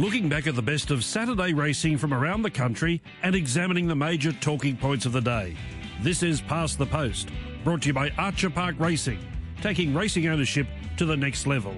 [0.00, 3.94] looking back at the best of Saturday racing from around the country and examining the
[3.94, 5.54] major talking points of the day.
[6.00, 7.28] This is Past the Post,
[7.64, 9.18] brought to you by Archer Park Racing,
[9.60, 10.66] taking racing ownership
[10.96, 11.74] to the next level.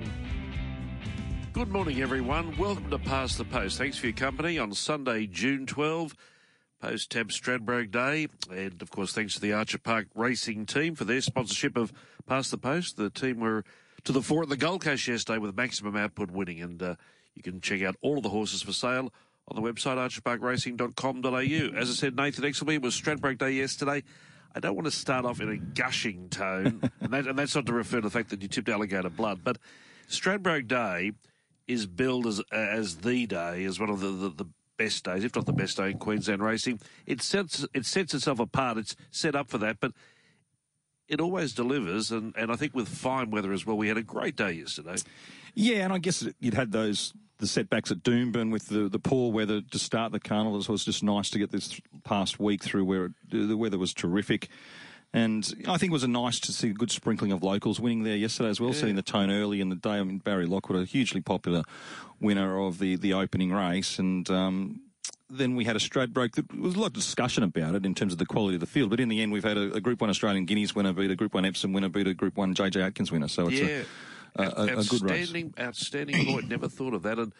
[1.52, 2.56] Good morning, everyone.
[2.56, 3.76] Welcome to Past the Post.
[3.76, 6.14] Thanks for your company on Sunday, June 12,
[6.80, 8.28] post Tab Stradbroke Day.
[8.52, 11.92] And of course, thanks to the Archer Park Racing team for their sponsorship of
[12.26, 12.96] Past the Post.
[12.96, 13.64] The team were
[14.04, 16.60] to the fore at the Gold Coast yesterday with maximum output winning.
[16.60, 16.94] And uh,
[17.34, 19.12] you can check out all of the horses for sale
[19.48, 21.78] on the website archerparkracing.com.au.
[21.78, 24.02] As I said, Nathan Exelby was Stradbroke Day yesterday.
[24.54, 27.66] I don't want to start off in a gushing tone, and, that, and, that's not
[27.66, 29.58] to refer to the fact that you tipped alligator blood, but
[30.08, 31.12] Stradbroke Day
[31.66, 34.46] is billed as as the day, as one of the, the, the,
[34.78, 36.80] best days, if not the best day in Queensland racing.
[37.06, 38.78] It sets it sets itself apart.
[38.78, 39.92] It's set up for that, but
[41.08, 44.02] it always delivers, and, and I think with fine weather as well, we had a
[44.02, 44.96] great day yesterday.
[45.54, 49.32] Yeah, and I guess you'd had those the setbacks at Doomben with the, the poor
[49.32, 50.60] weather to start the carnival.
[50.60, 53.92] It was just nice to get this past week through where it, the weather was
[53.92, 54.48] terrific.
[55.12, 58.04] And I think it was a nice to see a good sprinkling of locals winning
[58.04, 58.76] there yesterday as well, yeah.
[58.76, 59.94] setting the tone early in the day.
[59.94, 61.64] I mean, Barry Lockwood, a hugely popular
[62.20, 63.98] winner of the, the opening race.
[63.98, 64.80] And um,
[65.38, 66.34] then we had a Stradbroke.
[66.34, 68.66] There was a lot of discussion about it in terms of the quality of the
[68.66, 68.90] field.
[68.90, 71.16] But in the end, we've had a, a Group 1 Australian Guineas winner beat a
[71.16, 73.28] Group 1 Epsom winner beat a Group 1 JJ Atkins winner.
[73.28, 73.82] So it's yeah.
[74.36, 75.34] a, a, a, good race.
[75.58, 76.48] Outstanding point.
[76.48, 77.18] Never thought of that.
[77.18, 77.32] And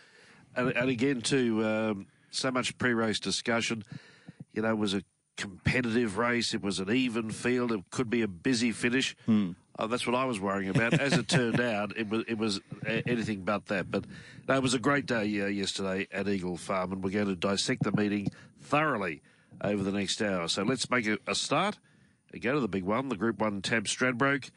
[0.55, 3.85] and, and again, too, um, so much pre-race discussion.
[4.53, 5.03] You know, it was a
[5.37, 6.55] competitive race.
[6.55, 7.73] It was an even field.
[7.73, 9.17] It could be a busy finish.
[9.27, 9.53] Hmm.
[9.78, 10.95] Oh, that's what I was worrying about.
[10.95, 13.91] As it turned out, it was it was anything but that.
[13.91, 14.05] But
[14.48, 17.37] no, it was a great day uh, yesterday at Eagle Farm, and we're going to
[17.37, 18.29] dissect the meeting
[18.61, 19.23] thoroughly
[19.62, 20.48] over the next hour.
[20.48, 21.79] So let's make a, a start
[22.33, 24.51] and go to the big one, the Group One Tab Stradbroke.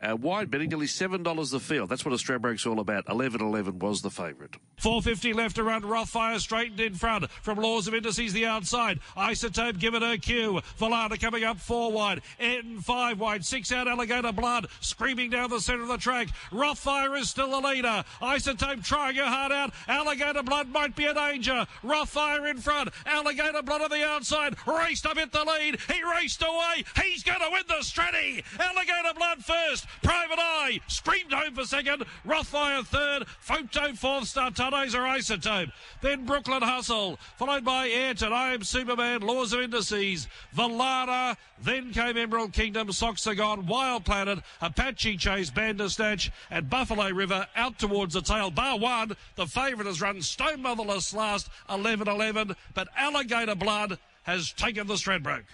[0.00, 1.88] Uh, wide betting, nearly $7 the field.
[1.88, 3.06] That's what a Stradbroke's all about.
[3.06, 4.54] 11-11 was the favourite.
[4.78, 5.82] 450 left to run.
[5.82, 7.28] Rothfire straightened in front.
[7.42, 9.00] From Laws of Indices, the outside.
[9.16, 10.60] Isotope given her cue.
[10.78, 12.20] Volata coming up four wide.
[12.38, 13.44] N five wide.
[13.44, 14.68] Six out Alligator Blood.
[14.78, 16.28] Screaming down the centre of the track.
[16.52, 18.04] Rothfire is still the leader.
[18.22, 19.74] Isotope trying her heart out.
[19.88, 21.66] Alligator Blood might be a danger.
[21.82, 22.90] Rothfire in front.
[23.04, 24.54] Alligator Blood on the outside.
[24.64, 25.80] Raced up at the lead.
[25.88, 26.84] He raced away.
[27.02, 28.44] He's going to win the Stratty.
[28.60, 29.87] Alligator Blood first.
[30.02, 32.04] Private Eye screamed home for second.
[32.26, 33.26] Rothfire third.
[33.40, 34.24] Photo fourth.
[34.24, 35.72] Startanes are isotope.
[36.00, 38.32] Then Brooklyn Hustle, followed by Ayrton.
[38.32, 39.20] I am Superman.
[39.20, 40.28] Laws of Indices.
[40.54, 41.36] Valada.
[41.62, 42.88] Then came Emerald Kingdom.
[42.88, 43.66] Soxagon.
[43.66, 44.40] Wild Planet.
[44.60, 45.50] Apache Chase.
[45.50, 46.30] Bandersnatch.
[46.50, 48.50] And Buffalo River out towards the tail.
[48.50, 49.16] Bar one.
[49.36, 52.54] The favourite has run Stone Motherless last 11-11.
[52.74, 55.44] But Alligator Blood has taken the Stradbroke.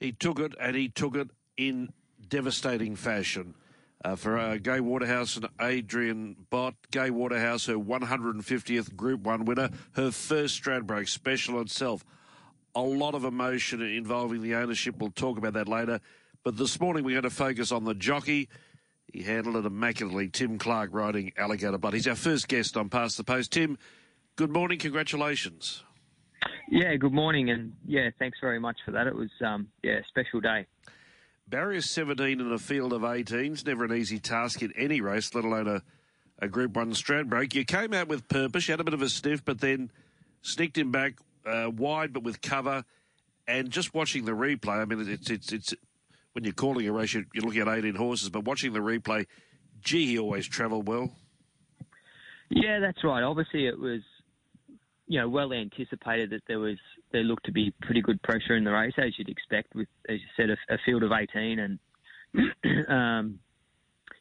[0.00, 1.92] He took it and he took it in
[2.28, 3.54] devastating fashion
[4.04, 6.74] uh, for uh, Gay Waterhouse and Adrian Bott.
[6.90, 12.04] Gay Waterhouse, her 150th Group 1 winner, her first Stradbroke special itself.
[12.74, 14.96] A lot of emotion involving the ownership.
[14.98, 16.00] We'll talk about that later.
[16.42, 18.48] But this morning we're going to focus on the jockey.
[19.12, 20.28] He handled it immaculately.
[20.28, 21.94] Tim Clark riding Alligator Blood.
[21.94, 23.52] He's our first guest on Past the Post.
[23.52, 23.78] Tim,
[24.36, 24.78] good morning.
[24.78, 25.82] Congratulations.
[26.68, 29.06] Yeah, good morning, and yeah, thanks very much for that.
[29.06, 30.66] It was um, yeah, a special day.
[31.46, 35.44] Barrier 17 in a field of 18s, never an easy task in any race, let
[35.44, 35.82] alone a,
[36.38, 37.54] a Group 1 Stradbroke.
[37.54, 39.90] You came out with purpose, you had a bit of a sniff, but then
[40.42, 42.84] sneaked him back uh, wide but with cover.
[43.46, 45.74] And just watching the replay, I mean, it's, it's, it's
[46.32, 49.26] when you're calling a race, you're, you're looking at 18 horses, but watching the replay,
[49.82, 51.12] gee, he always travelled well.
[52.48, 53.22] Yeah, that's right.
[53.22, 54.00] Obviously, it was
[55.06, 56.78] you know, well anticipated that there was
[57.14, 60.16] there looked to be pretty good pressure in the race, as you'd expect, with as
[60.16, 61.78] you said, a, a field of 18, and
[62.88, 63.38] um,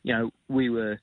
[0.04, 0.98] you know, we were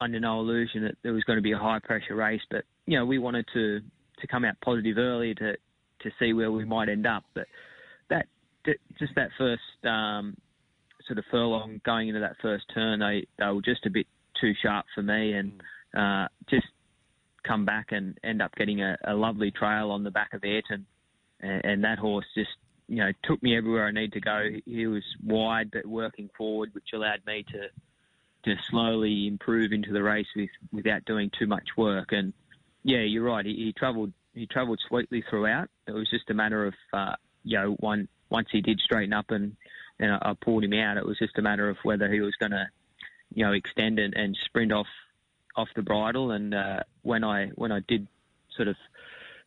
[0.00, 2.98] under no illusion that there was going to be a high pressure race, but you
[2.98, 3.80] know, we wanted to
[4.20, 5.54] to come out positive early to
[6.02, 7.46] to see where we might end up, but
[8.10, 8.26] that
[8.98, 10.36] just that first um,
[11.06, 14.06] sort of furlong going into that first turn, they they were just a bit
[14.38, 15.52] too sharp for me, and
[15.96, 16.66] uh, just
[17.44, 20.84] come back and end up getting a, a lovely trail on the back of Ayrton.
[21.40, 22.50] And, and that horse just,
[22.88, 24.48] you know, took me everywhere I need to go.
[24.64, 27.68] He was wide but working forward, which allowed me to
[28.44, 32.12] to slowly improve into the race with, without doing too much work.
[32.12, 32.32] And
[32.84, 33.44] yeah, you're right.
[33.44, 35.68] He, he travelled he travelled sweetly throughout.
[35.86, 37.14] It was just a matter of uh,
[37.44, 39.56] you know one once he did straighten up and
[39.98, 40.96] and I, I pulled him out.
[40.96, 42.68] It was just a matter of whether he was going to
[43.34, 44.86] you know extend and, and sprint off
[45.56, 46.30] off the bridle.
[46.30, 48.06] And uh, when I when I did
[48.56, 48.76] sort of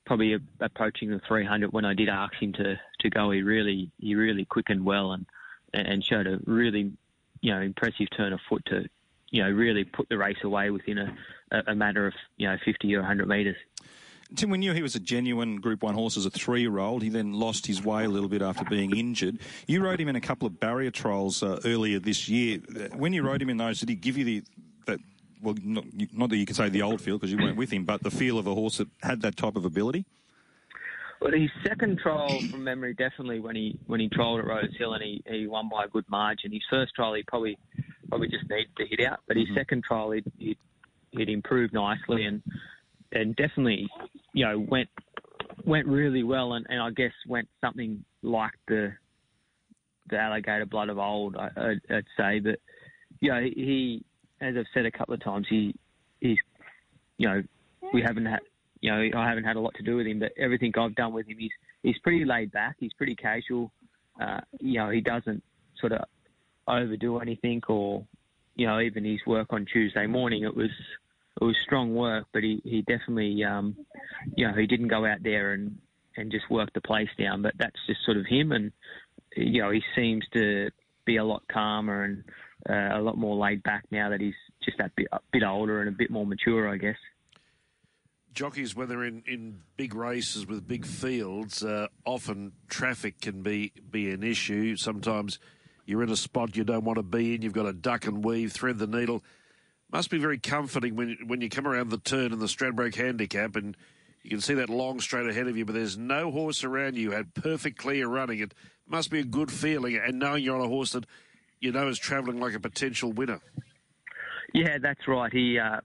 [0.06, 4.16] probably approaching the 300, when I did ask him to to go, he really he
[4.16, 5.26] really quickened well and
[5.74, 6.92] and showed a really
[7.42, 8.86] you know impressive turn of foot to
[9.30, 12.94] you know really put the race away within a, a matter of you know 50
[12.96, 13.58] or 100 metres.
[14.36, 17.04] Tim, we knew he was a genuine Group 1 horse as a three-year-old.
[17.04, 19.40] He then lost his way a little bit after being injured.
[19.68, 22.60] You rode him in a couple of barrier trials uh, earlier this year.
[22.96, 24.44] When you rode him in those, did he give you the
[24.88, 25.00] that
[25.42, 27.86] well, not, not that you could say the old feel because you weren't with him,
[27.86, 30.06] but the feel of a horse that had that type of ability?
[31.22, 34.94] Well, his second trial from memory, definitely when he when he trialled at Rose Hill
[34.94, 36.52] and he, he won by a good margin.
[36.52, 37.58] His first trial, he probably
[38.10, 39.58] probably just needed to hit out, but his mm-hmm.
[39.58, 40.58] second trial, he'd, he'd,
[41.12, 42.42] he'd improved nicely and
[43.12, 43.88] and definitely,
[44.34, 44.90] you know, went
[45.66, 48.94] went really well, and, and I guess went something like the
[50.10, 52.40] the alligator blood of old, I, would say.
[52.40, 52.60] But
[53.20, 54.04] you know, he,
[54.42, 55.76] as I've said a couple of times, he
[56.20, 56.38] he's
[57.18, 57.44] you know
[57.94, 58.40] we haven't had
[58.82, 61.14] you know I haven't had a lot to do with him, but everything I've done
[61.14, 61.52] with him, he's
[61.84, 62.76] he's pretty laid back.
[62.80, 63.72] He's pretty casual.
[64.20, 65.44] Uh, you know, he doesn't
[65.80, 66.06] sort of
[66.68, 68.06] overdo anything, or
[68.56, 70.72] you know, even his work on Tuesday morning, it was
[71.40, 73.76] it was strong work, but he he definitely um,
[74.36, 75.78] you know he didn't go out there and
[76.18, 77.42] and just work the place down.
[77.42, 78.72] But that's just sort of him, and
[79.36, 80.72] you know he seems to
[81.06, 82.24] be a lot calmer and
[82.70, 85.80] uh, a lot more laid back now that he's just that bit, a bit older
[85.82, 86.98] and a bit more mature, I guess.
[88.34, 93.74] Jockeys, when they're in, in big races with big fields, uh, often traffic can be,
[93.90, 94.78] be an issue.
[94.78, 95.38] Sometimes
[95.86, 98.24] you're in a spot you don't want to be in, you've got to duck and
[98.24, 99.24] weave, thread the needle
[99.92, 103.56] must be very comforting when when you come around the turn in the Stradbroke Handicap
[103.56, 103.76] and
[104.24, 107.10] you can see that long straight ahead of you, but there's no horse around you.
[107.10, 108.40] you had perfect clear running.
[108.40, 108.54] It
[108.92, 111.06] must be a good feeling, and knowing you're on a horse that
[111.60, 113.40] you know is travelling like a potential winner.
[114.54, 115.32] Yeah, that's right.
[115.32, 115.80] He, uh,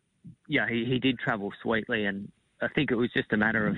[0.49, 2.31] yeah, he, he did travel sweetly, and
[2.61, 3.77] I think it was just a matter of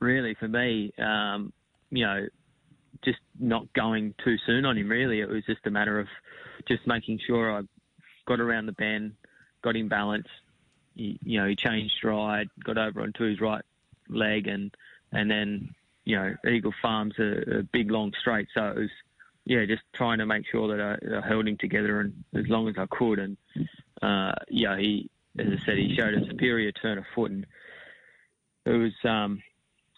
[0.00, 1.52] really for me, um,
[1.90, 2.26] you know,
[3.04, 4.88] just not going too soon on him.
[4.88, 6.08] Really, it was just a matter of
[6.68, 7.62] just making sure I
[8.26, 9.14] got around the bend,
[9.62, 10.28] got him balanced.
[10.94, 13.64] He, you know, he changed stride, got over onto his right
[14.08, 14.74] leg, and
[15.10, 18.48] and then you know, Eagle Farms a, a big long straight.
[18.54, 18.90] So it was
[19.44, 22.68] yeah, just trying to make sure that I, I held him together and as long
[22.68, 23.18] as I could.
[23.18, 23.36] And
[24.00, 27.46] uh, yeah, he as I said, he showed a superior turn of foot, and
[28.66, 29.42] it was um,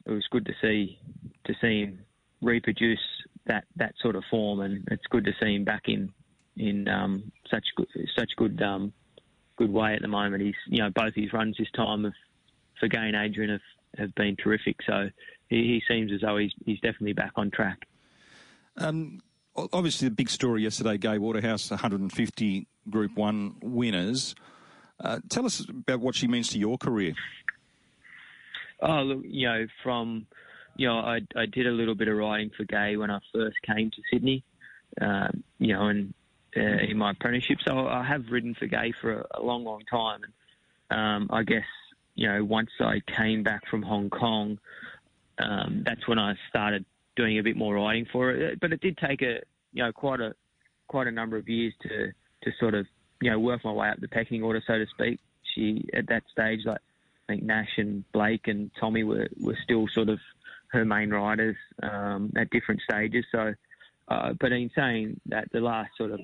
[0.07, 0.99] it was good to see
[1.45, 1.99] to see him
[2.41, 3.01] reproduce
[3.47, 6.13] that that sort of form, and it's good to see him back in
[6.57, 8.93] in um, such good such good um,
[9.57, 10.43] good way at the moment.
[10.43, 12.15] He's you know both his runs this time of
[12.79, 14.77] for Gay and Adrian have, have been terrific.
[14.87, 15.11] So
[15.49, 17.87] he, he seems as though he's he's definitely back on track.
[18.77, 19.21] Um,
[19.57, 24.35] obviously, the big story yesterday, Gay Waterhouse, 150 Group One winners.
[25.01, 27.15] Uh, tell us about what she means to your career.
[28.81, 30.27] Oh, look, you know, from
[30.77, 33.57] you know, I I did a little bit of riding for Gay when I first
[33.63, 34.45] came to Sydney.
[35.01, 36.15] Uh, you know, and
[36.57, 37.59] uh, in my apprenticeship.
[37.67, 40.21] So I have ridden for Gay for a, a long, long time.
[40.91, 41.65] And um, I guess,
[42.15, 44.59] you know, once I came back from Hong Kong,
[45.39, 46.85] um, that's when I started
[47.17, 48.61] doing a bit more riding for it.
[48.61, 49.41] But it did take a,
[49.73, 50.35] you know, quite a
[50.89, 52.87] quite a number of years to to sort of,
[53.21, 55.21] you know, work my way up the pecking order, so to speak.
[55.55, 56.81] She at that stage, like
[57.29, 60.19] I think Nash and Blake and Tommy were were still sort of
[60.69, 63.25] her main riders um, at different stages.
[63.31, 63.55] So,
[64.09, 66.21] uh, but in saying that, the last sort of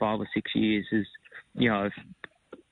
[0.00, 1.06] five or six years is,
[1.54, 1.92] you know, I've,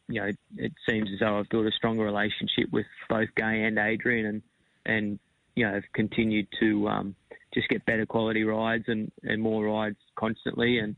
[0.09, 3.79] you know, it seems as though I've built a stronger relationship with both Gay and
[3.79, 4.43] Adrian, and
[4.87, 5.19] and
[5.55, 7.15] you know, have continued to um,
[7.55, 10.79] just get better quality rides and, and more rides constantly.
[10.79, 10.97] And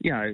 [0.00, 0.32] you know,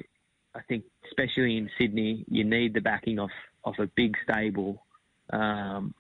[0.55, 3.31] I think especially in Sydney, you need the backing of
[3.65, 4.83] of a big stable.
[5.31, 5.95] Um,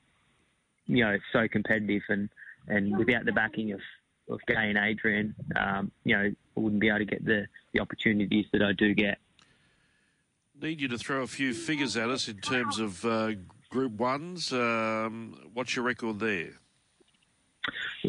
[0.87, 2.28] you know, it's so competitive, and
[2.68, 3.80] and without the backing of
[4.28, 7.78] of Gay and Adrian, um, you know, I wouldn't be able to get the, the
[7.78, 9.18] opportunities that I do get
[10.61, 13.32] need you to throw a few figures at us in terms of uh,
[13.70, 14.52] Group Ones.
[14.52, 16.50] Um, what's your record there?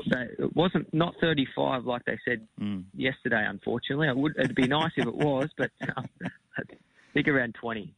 [0.05, 2.83] It wasn't not 35 like they said mm.
[2.93, 3.45] yesterday.
[3.47, 4.35] Unfortunately, it would.
[4.37, 6.07] It'd be nice if it was, but um,
[6.57, 6.63] I
[7.13, 7.93] think around 20.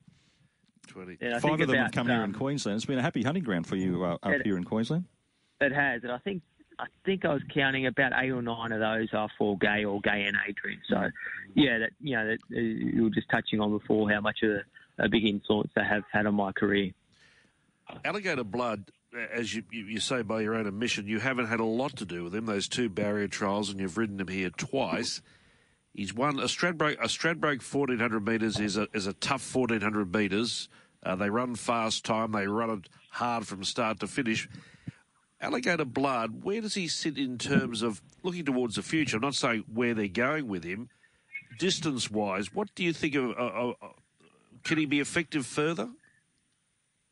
[0.87, 1.17] 20.
[1.39, 2.77] Five of them have come um, here in um, Queensland.
[2.77, 5.05] It's been a happy hunting ground for you uh, up it, here in Queensland.
[5.61, 6.41] It has, and I think
[6.79, 9.99] I think I was counting about eight or nine of those are for Gay or
[10.01, 10.79] Gay and Adrian.
[10.89, 11.09] So,
[11.53, 14.51] yeah, that you know, that, uh, you were just touching on before how much of
[14.51, 16.91] a, a big influence they have had on my career.
[18.05, 18.91] Alligator Blood,
[19.31, 22.23] as you, you, say by your own admission, you haven't had a lot to do
[22.23, 22.45] with him.
[22.45, 25.21] Those two barrier trials, and you've ridden him here twice.
[25.93, 26.99] He's won a Stradbroke.
[26.99, 30.69] A Stradbroke 1400 metres is a is a tough 1400 metres.
[31.03, 32.31] Uh, they run fast time.
[32.31, 34.47] They run it hard from start to finish.
[35.41, 39.17] Alligator Blood, where does he sit in terms of looking towards the future?
[39.17, 40.89] I'm not saying where they're going with him.
[41.57, 43.31] Distance wise, what do you think of?
[43.31, 43.73] Uh, uh,
[44.63, 45.89] can he be effective further?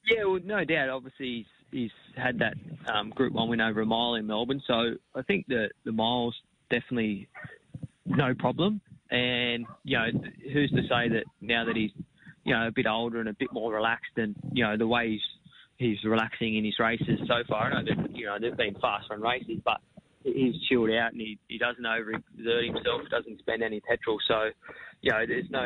[0.06, 0.89] Yeah, well, no doubt.
[0.89, 2.56] Obviously, he's, had that
[2.92, 6.36] um, Group One win over a mile in Melbourne, so I think the the miles
[6.72, 7.28] definitely
[8.06, 8.82] no problem.
[9.12, 10.08] And you know,
[10.52, 11.92] who's to say that now that he's
[12.44, 15.12] you know a bit older and a bit more relaxed, and you know the way
[15.12, 15.22] he's
[15.78, 17.72] he's relaxing in his races so far.
[17.72, 19.80] I know that you know they've been fast run races, but
[20.24, 24.18] he's chilled out and he, he doesn't overexert himself, doesn't spend any petrol.
[24.28, 24.50] So,
[25.02, 25.66] you know, there's no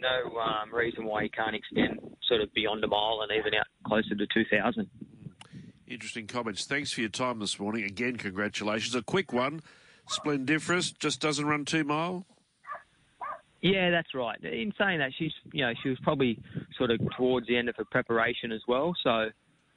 [0.00, 3.66] no um, reason why he can't extend sort of beyond a mile and even out
[3.86, 4.88] closer to 2,000.
[5.88, 6.64] Interesting comments.
[6.64, 7.84] Thanks for your time this morning.
[7.84, 8.94] Again, congratulations.
[8.94, 9.60] A quick one.
[10.08, 12.26] Splendiferous just doesn't run two mile.
[13.62, 14.38] Yeah, that's right.
[14.44, 16.40] In saying that, she's you know she was probably
[16.76, 19.28] sort of towards the end of her preparation as well, so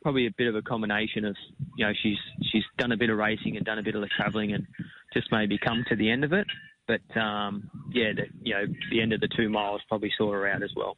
[0.02, 1.36] probably a bit of a combination of
[1.78, 2.18] you know she's
[2.52, 4.66] she's done a bit of racing and done a bit of the travelling and
[5.14, 6.48] just maybe come to the end of it.
[6.88, 10.48] But um, yeah, the, you know the end of the two miles probably saw her
[10.48, 10.98] out as well.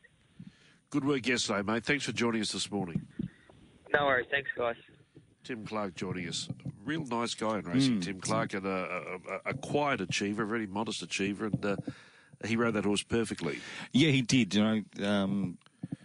[0.90, 1.86] Good work yesterday, mate.
[1.86, 3.08] Thanks for joining us this morning.
[3.94, 4.28] No worries.
[4.32, 4.76] Thanks, guys.
[5.44, 6.50] Tim Clark joining us.
[6.84, 8.04] Real nice guy in racing, mm.
[8.04, 11.76] Tim Clark, and a, a, a, quiet achiever, a very modest achiever, and uh,
[12.46, 13.60] he rode that horse perfectly.
[13.92, 14.54] Yeah, he did.
[14.56, 15.58] You know, um,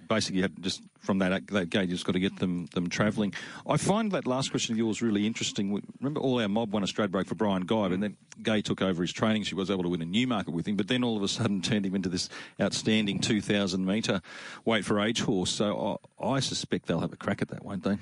[0.09, 3.35] basically had just from that that gate, you just got to get them them travelling.
[3.69, 5.83] I find that last question of yours really interesting.
[6.01, 9.03] Remember, all our mob won a Stradbroke for Brian Guide, and then Gay took over
[9.03, 9.43] his training.
[9.45, 11.63] She was able to win a Newmarket with him, but then all of a sudden
[11.63, 12.29] turned him into this
[12.61, 14.21] outstanding 2,000 metre
[14.65, 15.51] weight for age horse.
[15.51, 17.99] So I, I suspect they'll have a crack at that, won't they?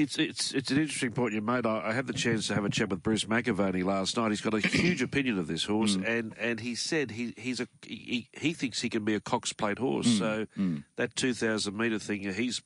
[0.00, 1.66] It's it's it's an interesting point you made.
[1.66, 4.30] I, I, had the chance to have a chat with Bruce McAvaney last night.
[4.30, 6.08] He's got a huge opinion of this horse, mm.
[6.08, 9.52] and, and he said he he's a he, he thinks he can be a Cox
[9.52, 10.06] Plate horse.
[10.06, 10.18] Mm.
[10.18, 10.84] So mm.
[10.96, 12.62] that two thousand metre thing, he's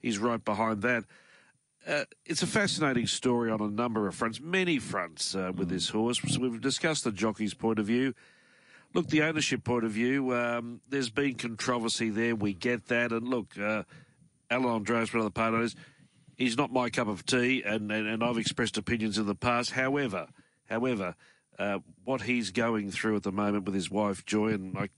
[0.00, 1.04] he's right behind that.
[1.86, 5.72] Uh, it's a fascinating story on a number of fronts, many fronts uh, with mm.
[5.72, 6.20] this horse.
[6.26, 8.14] So we've discussed the jockey's point of view.
[8.94, 10.34] Look, the ownership point of view.
[10.34, 12.34] Um, there's been controversy there.
[12.34, 13.82] We get that, and look, uh,
[14.50, 15.76] Allan Endresz, one of the part owners
[16.38, 19.72] he's not my cup of tea, and, and, and I've expressed opinions in the past.
[19.72, 20.28] However,
[20.70, 21.14] however,
[21.58, 24.88] uh, what he's going through at the moment with his wife Joy, and I,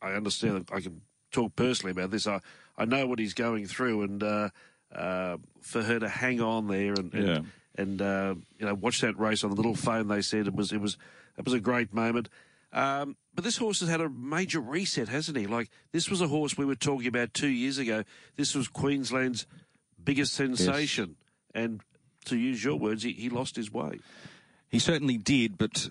[0.00, 2.26] I understand I can talk personally about this.
[2.26, 2.40] I,
[2.78, 4.48] I know what he's going through, and uh,
[4.94, 7.40] uh, for her to hang on there and and, yeah.
[7.76, 10.72] and uh, you know watch that race on the little phone, they said it was
[10.72, 10.96] it was
[11.36, 12.28] it was a great moment.
[12.72, 15.46] Um, but this horse has had a major reset, hasn't he?
[15.46, 18.04] Like this was a horse we were talking about two years ago.
[18.36, 19.46] This was Queensland's
[20.04, 21.16] biggest sensation.
[21.54, 21.62] Yes.
[21.62, 21.80] And
[22.26, 24.00] to use your words, he, he lost his way.
[24.68, 25.88] He certainly did, but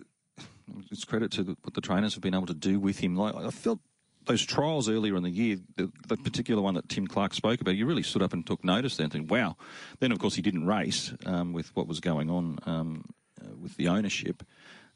[0.92, 3.16] it's credit to the, what the trainers have been able to do with him.
[3.16, 3.80] Like I felt
[4.26, 7.76] those trials earlier in the year, the, the, particular one that Tim Clark spoke about,
[7.76, 9.58] you really stood up and took notice then, and wow.
[10.00, 13.06] Then of course he didn't race um, with what was going on um,
[13.42, 14.44] uh, with the ownership,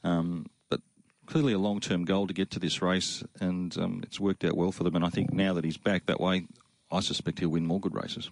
[0.03, 0.81] um, but
[1.25, 4.71] clearly a long-term goal to get to this race, and um, it's worked out well
[4.71, 4.95] for them.
[4.95, 6.47] And I think now that he's back that way,
[6.91, 8.29] I suspect he'll win more good races.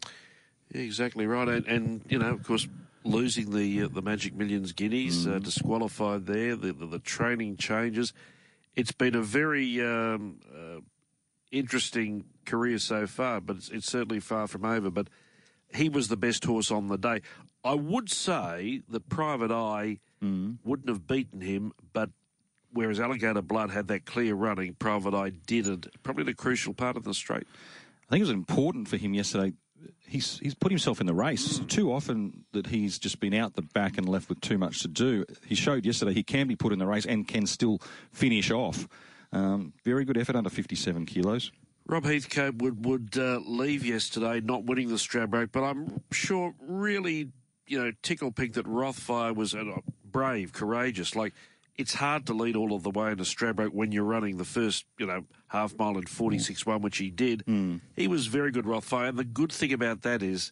[0.74, 1.48] Yeah, exactly right.
[1.48, 2.67] And, and you know, of course,
[3.03, 5.36] losing the uh, the Magic Millions guineas, uh, mm.
[5.36, 8.13] uh, disqualified there, the, the, the, training changes.
[8.75, 10.81] It's been a very um, uh,
[11.51, 14.89] interesting career so far, but it's, it's, certainly far from over.
[14.89, 15.07] But
[15.74, 17.22] he was the best horse on the day.
[17.63, 20.57] I would say the Private Eye mm.
[20.65, 22.10] wouldn't have beaten him, but
[22.74, 25.88] whereas Alligator Blood had that clear running, Private Eye didn't.
[26.03, 27.48] Probably the crucial part of the straight.
[28.07, 29.53] I think it was important for him yesterday
[30.08, 31.68] he's he's put himself in the race mm.
[31.68, 34.88] too often that he's just been out the back and left with too much to
[34.88, 35.25] do.
[35.46, 37.80] He showed yesterday he can be put in the race and can still
[38.12, 38.88] finish off.
[39.32, 41.51] Um, very good effort under 57 kilos.
[41.88, 47.32] Rob Heathcote would would uh, leave yesterday not winning the Stradbroke, but I'm sure really
[47.68, 49.63] you know tickle pink that Rothfire was uh,
[50.04, 51.34] brave, courageous, like
[51.77, 54.46] it's hard to lead all of the way in a Stradbroke when you're running the
[54.46, 57.43] first, you know, half mile in 46 1, which he did.
[57.45, 57.81] Mm.
[57.95, 59.09] He was very good, Rothfire.
[59.09, 60.51] And the good thing about that is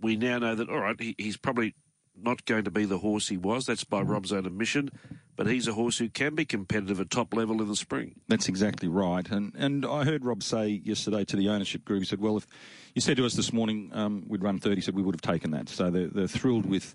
[0.00, 1.74] we now know that, all right, he, he's probably
[2.22, 3.66] not going to be the horse he was.
[3.66, 4.90] That's by Rob's own admission.
[5.34, 8.20] But he's a horse who can be competitive at top level in the spring.
[8.28, 9.26] That's exactly right.
[9.30, 12.46] And and I heard Rob say yesterday to the ownership group, he said, well, if
[12.94, 15.22] you said to us this morning um, we'd run 30, he said we would have
[15.22, 15.68] taken that.
[15.70, 16.94] So they're, they're thrilled with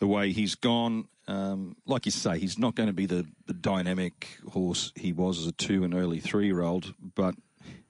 [0.00, 1.08] the way he's gone.
[1.28, 5.38] Um, like you say, he's not going to be the, the dynamic horse he was
[5.40, 7.34] as a two and early three year old, but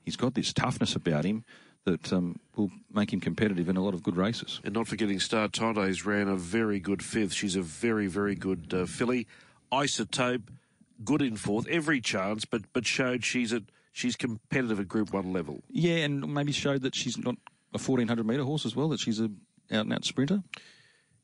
[0.05, 1.45] he's got this toughness about him
[1.87, 4.61] that um, will make him competitive in a lot of good races.
[4.65, 7.33] And not forgetting Star Tontes ran a very good fifth.
[7.33, 9.27] She's a very, very good uh, filly.
[9.73, 10.43] Isotope,
[11.05, 13.63] good in fourth, every chance, but but showed she's at
[13.93, 15.63] she's competitive at Group One level.
[15.71, 17.37] Yeah, and maybe showed that she's not
[17.73, 18.89] a fourteen hundred metre horse as well.
[18.91, 19.31] That she's a
[19.73, 20.43] out and out sprinter.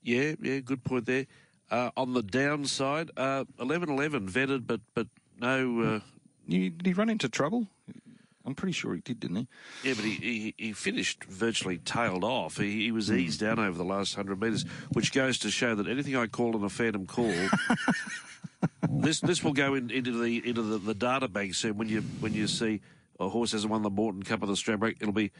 [0.02, 1.26] Yeah, yeah, good point there.
[1.70, 5.06] Uh, on the downside, uh, 11-11 vetted, but but
[5.40, 5.80] no.
[5.80, 6.00] Uh,
[6.48, 7.68] did he run into trouble?
[8.44, 9.48] I'm pretty sure he did, didn't he?
[9.84, 12.56] Yeah, but he, he, he finished virtually tailed off.
[12.56, 15.86] He, he was eased down over the last 100 metres, which goes to show that
[15.86, 17.32] anything I call in a phantom call,
[18.88, 21.76] this this will go in, into the into the, the data bank soon.
[21.76, 22.80] When you when you see
[23.20, 25.30] a horse hasn't won the Morton Cup of the Stradbroke, it'll be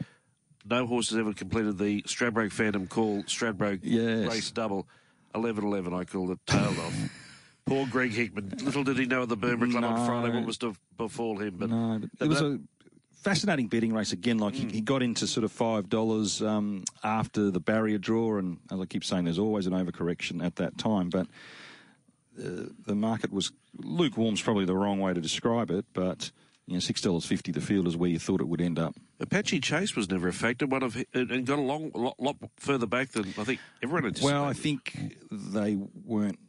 [0.65, 4.29] no horse has ever completed the Stradbroke Phantom Call Stradbroke Yes.
[4.29, 4.87] race double.
[5.35, 6.93] 11-11, I call it, tailed off.
[7.65, 8.53] Poor Greg Hickman.
[8.63, 11.55] Little did he know at the Burma Club on Friday what was to befall him.
[11.57, 12.59] But No, but but it was that- a
[13.23, 14.37] fascinating betting race again.
[14.37, 18.59] Like he, he got into sort of five dollars um, after the barrier draw, and
[18.71, 21.09] as I keep saying, there's always an overcorrection at that time.
[21.09, 21.27] But
[22.37, 26.31] uh, the market was lukewarm's probably the wrong way to describe it, but
[26.67, 28.95] you know, six dollars fifty the field is where you thought it would end up.
[29.19, 30.71] Apache Chase was never affected.
[30.71, 34.05] One of and and got a long lot, lot further back than I think everyone
[34.05, 34.33] anticipated.
[34.33, 36.39] Well, I think they weren't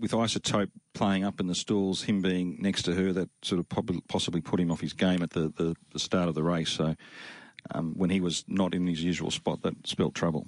[0.00, 2.02] with Isotope playing up in the stalls.
[2.02, 5.22] Him being next to her, that sort of prob- possibly put him off his game
[5.22, 6.70] at the, the, the start of the race.
[6.70, 6.94] So
[7.72, 10.46] um, when he was not in his usual spot, that spelt trouble.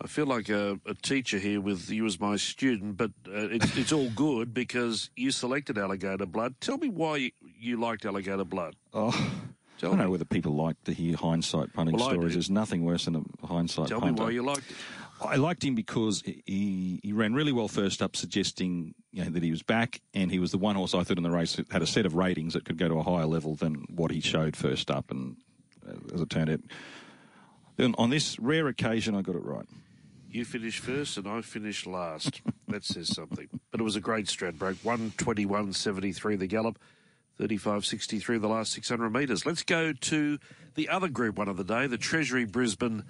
[0.00, 3.76] I feel like a, a teacher here with you as my student, but uh, it's,
[3.76, 6.54] it's all good because you selected Alligator Blood.
[6.60, 8.76] Tell me why you, you liked Alligator Blood.
[8.94, 12.34] Oh, I don't know whether people like to hear hindsight punting Well, stories.
[12.34, 14.22] There's nothing worse than a hindsight Tell me punter.
[14.22, 14.76] why you liked it.
[15.20, 19.42] I liked him because he, he ran really well first up, suggesting you know, that
[19.42, 21.70] he was back, and he was the one horse I thought in the race that
[21.72, 24.20] had a set of ratings that could go to a higher level than what he
[24.20, 25.10] showed first up.
[25.10, 25.36] And
[25.88, 26.60] uh, as it turned out,
[27.76, 29.66] then on this rare occasion, I got it right.
[30.30, 32.42] You finished first and I finished last.
[32.68, 33.48] that says something.
[33.70, 34.76] But it was a great Stradbroke.
[34.76, 36.78] 121.73 the gallop,
[37.40, 39.46] 35.63 the last 600 metres.
[39.46, 40.38] Let's go to
[40.74, 43.04] the other group one of the day, the Treasury Brisbane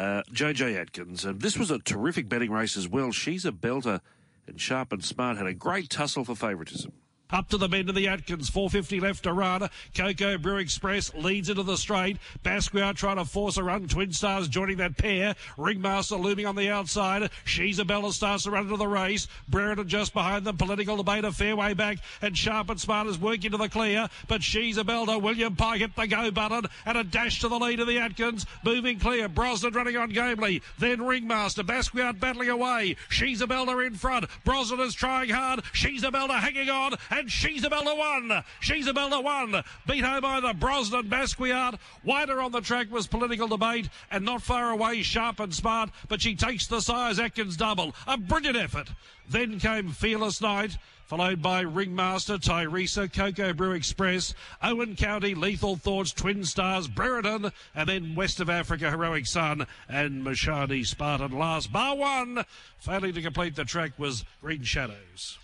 [0.00, 1.24] uh, JJ Atkins.
[1.24, 3.12] And this was a terrific betting race as well.
[3.12, 4.00] She's a belter
[4.46, 6.92] and Sharp and Smart had a great tussle for favouritism.
[7.32, 9.68] Up to the bend of the Atkins, 450 left to run.
[9.94, 12.16] Coco Brew Express leads into the straight.
[12.42, 13.86] Basquiat trying to force a run.
[13.86, 15.34] Twin Stars joining that pair.
[15.56, 17.30] Ringmaster looming on the outside.
[17.44, 19.28] She's a belter starts to run into the race.
[19.48, 20.56] Brereton just behind them.
[20.56, 21.98] Political debate a fair way back.
[22.20, 24.08] And Sharp and Smart is working to the clear.
[24.26, 25.20] But she's a belter.
[25.20, 26.66] William Pike hit the go button.
[26.84, 28.46] And a dash to the lead of the Atkins.
[28.64, 29.28] Moving clear.
[29.28, 30.62] Brosnan running on gamely.
[30.78, 31.62] Then Ringmaster.
[31.62, 32.96] Basquiat battling away.
[33.08, 34.26] She's a belter in front.
[34.44, 35.62] Brosnan is trying hard.
[35.72, 36.94] She's a belter hanging on.
[37.10, 38.44] And she's a belter won.
[38.60, 39.62] She's a belter won.
[39.86, 41.78] Beat home by the Brosnan Basquiat.
[42.04, 43.88] Wider on the track was political debate.
[44.10, 45.90] And not far away, sharp and smart.
[46.08, 47.94] But she takes the Sires' Atkins double.
[48.06, 48.90] A brilliant effort.
[49.28, 50.78] Then came Fearless Knight
[51.10, 57.88] followed by Ringmaster, Tyresa, Coco Brew Express, Owen County, Lethal Thoughts, Twin Stars, Brereton, and
[57.88, 61.72] then West of Africa, Heroic Sun, and Mashadi Spartan last.
[61.72, 62.44] Bar one,
[62.78, 65.36] failing to complete the track was Green Shadows.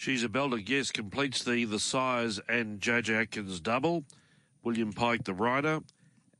[0.00, 4.04] She's a belter, yes, completes the, the Sires' and JJ Atkins double.
[4.62, 5.80] William Pike, the rider,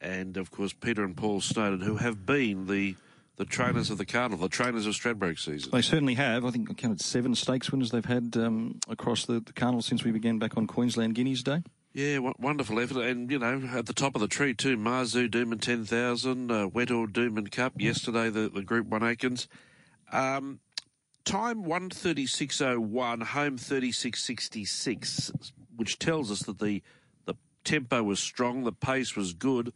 [0.01, 2.97] and of course Peter and Paul Snowden, who have been the
[3.37, 5.73] the trainers of the Carnival, the trainers of Stradbroke season.
[5.73, 6.47] They certainly have.
[6.47, 10.05] I think I counted seven stakes winners they've had um, across the, the carnival since
[10.05, 11.63] we began back on Queensland Guineas Day.
[11.93, 14.79] Yeah, w- wonderful effort, and you know at the top of the tree too.
[14.79, 18.31] Marzu Doomben ten thousand, uh, Wetor Doomben Cup yesterday.
[18.31, 19.49] The the Group One Atkins.
[20.13, 20.61] Um,
[21.31, 25.31] time one thirty six oh one, home thirty six sixty six,
[25.77, 26.83] which tells us that the
[27.27, 29.73] the tempo was strong, the pace was good.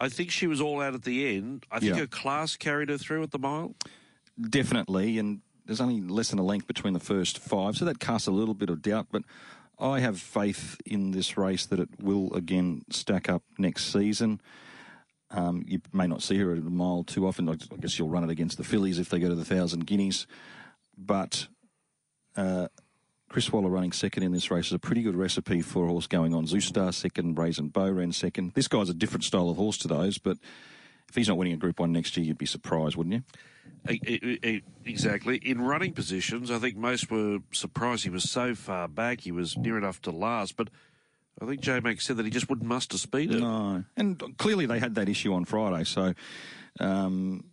[0.00, 1.64] I think she was all out at the end.
[1.70, 2.00] I think Yeah.
[2.00, 3.74] her class carried her through at the mile.
[4.50, 8.28] Definitely, and there's only less than a length between the first five, so that casts
[8.28, 9.06] a little bit of doubt.
[9.10, 9.22] But
[9.78, 14.40] I have faith in this race that it will again stack up next season.
[15.30, 17.48] Um, you may not see her at a mile too often.
[17.48, 20.26] I guess you'll run it against the fillies if they go to the thousand guineas.
[20.96, 21.48] But
[22.36, 22.68] uh,
[23.28, 26.06] Chris Waller running second in this race is a pretty good recipe for a horse
[26.06, 26.46] going on.
[26.46, 28.52] Zoostar second, Brazen Beau ran second.
[28.54, 30.38] This guy's a different style of horse to those, but
[31.08, 33.22] if he's not winning a Group One next year, you'd be surprised, wouldn't you?
[34.84, 35.36] Exactly.
[35.36, 39.20] In running positions, I think most were surprised he was so far back.
[39.20, 40.70] He was near enough to last, but
[41.40, 43.32] I think J Mac said that he just wouldn't muster speed.
[43.32, 43.40] it.
[43.40, 45.84] No, and clearly they had that issue on Friday.
[45.84, 46.14] So
[46.80, 47.44] um,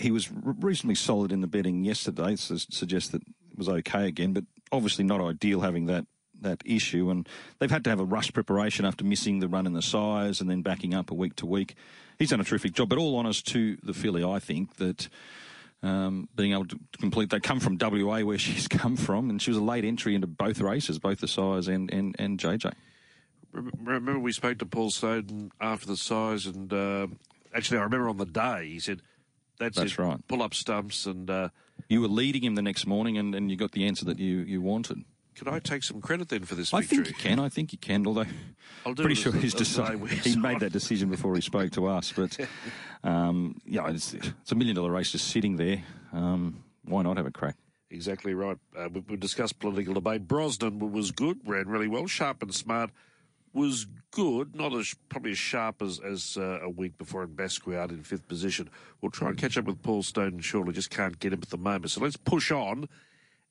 [0.00, 2.34] he was reasonably solid in the betting yesterday.
[2.36, 6.06] So suggests that it was okay again, but obviously not ideal having that
[6.40, 7.10] that issue.
[7.10, 10.40] And they've had to have a rush preparation after missing the run in the Sires'
[10.40, 11.74] and then backing up a week to week.
[12.18, 12.88] He's done a terrific job.
[12.88, 15.08] But all honours to the filly, I think that.
[15.82, 19.50] Um, being able to complete, they come from WA where she's come from, and she
[19.50, 22.74] was a late entry into both races, both the Sires' and and, and JJ.
[23.50, 27.06] Remember, we spoke to Paul Snowden after the Sires', and uh,
[27.54, 29.00] actually, I remember on the day he said,
[29.60, 30.18] "That's, That's right.
[30.26, 31.50] Pull up stumps." And uh,
[31.88, 34.38] You were leading him the next morning, and, and you got the answer that you,
[34.38, 35.04] you wanted.
[35.36, 37.04] Could I take some credit then for this I victory?
[37.04, 37.38] think you can.
[37.38, 38.06] I think you can.
[38.06, 38.26] Although,
[38.84, 42.12] I'll do pretty sure he's decided he made that decision before he spoke to us.
[42.12, 42.36] But
[43.04, 45.82] um, yeah, it's, it's a million dollar race just sitting there.
[46.12, 47.56] Um, why not have a crack?
[47.90, 48.58] Exactly right.
[48.76, 50.28] Uh, we, we discussed political debate.
[50.28, 52.06] Brosnan was good, ran really well.
[52.06, 52.90] Sharp and smart
[53.52, 57.90] was good, not as probably as sharp as, as uh, a week before in Basquiat
[57.90, 58.70] in fifth position.
[59.00, 60.72] We'll try and catch up with Paul Stone shortly.
[60.72, 61.90] Just can't get him at the moment.
[61.90, 62.88] So let's push on.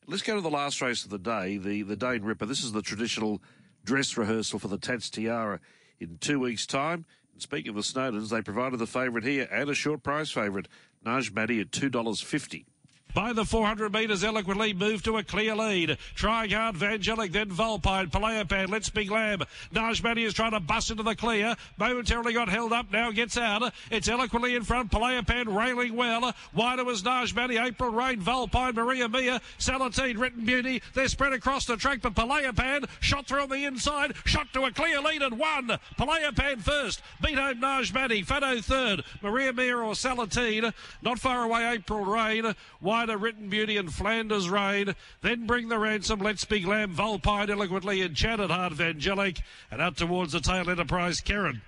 [0.07, 2.45] Let's go to the last race of the day, the the Dane Ripper.
[2.45, 3.41] This is the traditional
[3.85, 5.59] dress rehearsal for the Tats Tiara
[5.99, 7.05] in two weeks' time.
[7.33, 10.67] And speaking of the Snowdens, they provided the favourite here and a short price favourite,
[11.05, 12.65] Naj Matty at two dollars fifty.
[13.15, 15.97] By the 400 metres, eloquently moved to a clear lead.
[16.13, 19.41] Trying hard, Vangelic, then Volpine, Palaisipan, Let's Be Lamb.
[19.73, 21.55] Najmani is trying to bust into the clear.
[21.79, 23.73] Momentarily got held up, now gets out.
[23.89, 26.35] It's eloquently in front, Palaisipan railing well.
[26.53, 30.83] Wider was Najmani, April Rain, Volpine, Maria Mia, Salatine, Written Beauty.
[30.93, 34.71] They're spread across the track, but Palaisipan shot through on the inside, shot to a
[34.71, 35.79] clear lead and won.
[35.97, 40.71] Palaisipan first, beat home Najmani, Fado third, Maria Mia or Salatine.
[41.01, 42.53] Not far away, April Rain.
[42.81, 44.95] Wider, Written Beauty and Flanders Rain.
[45.21, 46.93] Then bring the ransom, Let's Be glam.
[46.93, 49.41] Volpine eloquently and Janet Hart Vangelic.
[49.71, 51.61] And out towards the tail Enterprise, Karen.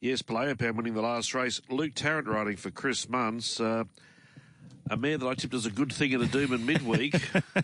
[0.00, 1.60] Yes, Palaisipan winning the last race.
[1.70, 3.60] Luke Tarrant riding for Chris Munce.
[3.60, 3.84] Uh,
[4.90, 7.14] a mare that I tipped as a good thing in a Doomben midweek.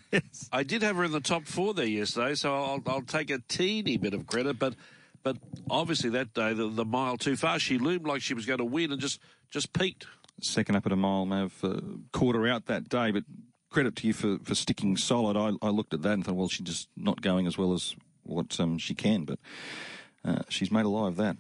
[0.53, 3.39] I did have her in the top four there yesterday, so I'll, I'll take a
[3.49, 4.59] teeny bit of credit.
[4.59, 4.75] But
[5.23, 5.37] but
[5.71, 8.65] obviously that day, the, the mile too far, she loomed like she was going to
[8.65, 9.21] win and just,
[9.51, 10.07] just peaked.
[10.41, 11.81] Second up at a mile may have uh,
[12.13, 13.25] caught her out that day, but
[13.71, 15.37] credit to you for, for sticking solid.
[15.37, 17.95] I, I looked at that and thought, well, she's just not going as well as
[18.25, 19.39] what um, she can, but
[20.25, 21.37] uh, she's made a lie of that.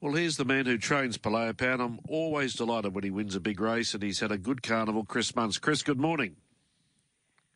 [0.00, 1.80] Well, here's the man who trains Palaisipan.
[1.80, 5.04] I'm always delighted when he wins a big race, and he's had a good carnival,
[5.04, 5.60] Chris Munce.
[5.60, 6.36] Chris, good morning.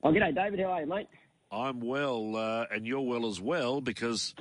[0.02, 0.61] Oh, g'day, David.
[0.61, 1.09] How are you, mate?
[1.50, 4.35] I'm well, uh, and you're well as well because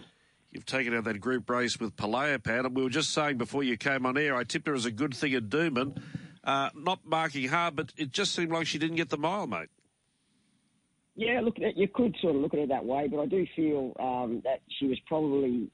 [0.52, 2.66] you've taken out that group race with Palaisipan.
[2.66, 4.92] And we were just saying before you came on air, I tipped her as a
[4.92, 6.02] good thing at Doomben.
[6.44, 9.70] Uh, not marking hard, but it just seemed like she didn't get the mile, mate.
[11.16, 13.92] Yeah, look, you could sort of look at it that way, but I do feel
[14.00, 15.68] um, that she was probably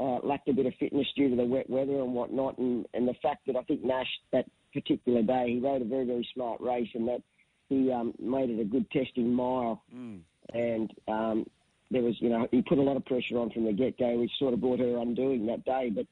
[0.00, 3.06] uh, lacked a bit of fitness due to the wet weather and whatnot, and, and
[3.06, 6.60] the fact that I think Nash that particular day he rode a very very smart
[6.60, 7.22] race, and that
[7.68, 9.82] he um, made it a good testing mile,
[10.54, 11.46] and um,
[11.90, 14.18] there was you know he put a lot of pressure on from the get go,
[14.18, 16.06] which sort of brought her undoing that day, but.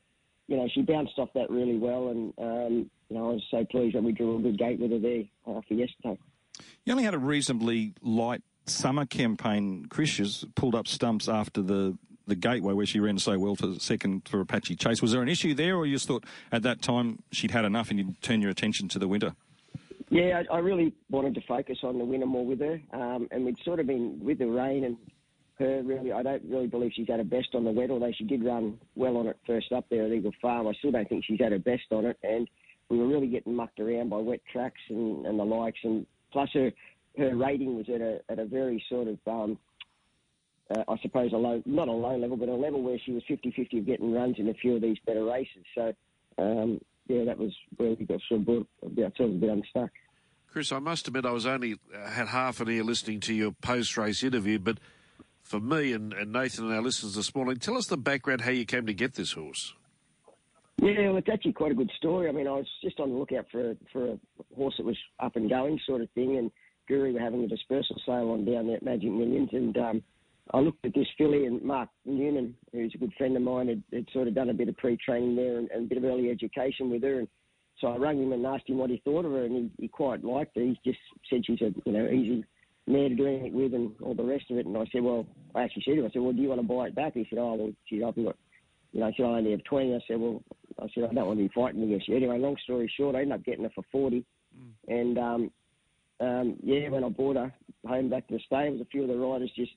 [0.47, 3.65] You know, she bounced off that really well, and um, you know, I was so
[3.65, 6.19] pleased that we drew a good gate with her there uh, for yesterday.
[6.85, 9.87] You only had a reasonably light summer campaign.
[9.89, 13.75] Chris has pulled up stumps after the, the gateway where she ran so well for
[13.79, 15.03] second for Apache Chase.
[15.03, 17.91] Was there an issue there, or you just thought at that time she'd had enough
[17.91, 19.35] and you'd turn your attention to the winter?
[20.11, 23.45] Yeah, I, I really wanted to focus on the winter more with her, um, and
[23.45, 24.97] we'd sort of been with the rain and
[25.59, 25.83] her.
[25.83, 28.45] Really, I don't really believe she's had her best on the wet, although she did
[28.45, 30.67] run well on it first up there at Eagle Farm.
[30.67, 32.49] I still don't think she's had her best on it, and
[32.89, 36.51] we were really getting mucked around by wet tracks and, and the likes, and plus
[36.55, 36.73] her
[37.17, 39.59] her rating was at a at a very sort of um,
[40.71, 43.23] uh, I suppose a low, not a low level, but a level where she was
[43.29, 45.65] 50-50 of getting runs in a few of these better races.
[45.75, 45.93] So,
[46.39, 49.91] um, yeah, that was where we got sort of brought ourselves a bit unstuck.
[50.51, 53.53] Chris, I must admit I was only uh, had half an ear listening to your
[53.53, 54.79] post race interview, but
[55.45, 58.51] for me and, and Nathan and our listeners this morning, tell us the background how
[58.51, 59.75] you came to get this horse.
[60.79, 62.29] Yeah, well, it's actually quite a good story.
[62.29, 64.19] I mean, I was just on the lookout for a, for a
[64.57, 66.51] horse that was up and going, sort of thing, and
[66.89, 70.03] Gooree were having a dispersal sale on down there at Magic Millions, and um,
[70.53, 73.83] I looked at this filly, and Mark Newman, who's a good friend of mine, had,
[73.93, 76.31] had sort of done a bit of pre-training there and, and a bit of early
[76.31, 77.29] education with her, and
[77.81, 79.89] so I rang him and asked him what he thought of her, and he, he
[79.89, 80.63] quite liked her.
[80.63, 80.99] He just
[81.31, 82.45] said she's a you know easy
[82.87, 84.67] mare to do anything with, and all the rest of it.
[84.67, 86.61] And I said, well, I actually said to him, I said, well, do you want
[86.61, 87.15] to buy it back?
[87.15, 88.37] He said, oh, well, geez, I've got,
[88.93, 89.95] you know, I said I only have twenty.
[89.95, 90.43] I said, well,
[90.81, 92.17] I said I don't want to be fighting against you.
[92.17, 94.25] Anyway, long story short, I ended up getting her for forty,
[94.89, 95.51] and um,
[96.21, 97.53] um, yeah, when I brought her
[97.87, 99.73] home back to the stables, a few of the riders just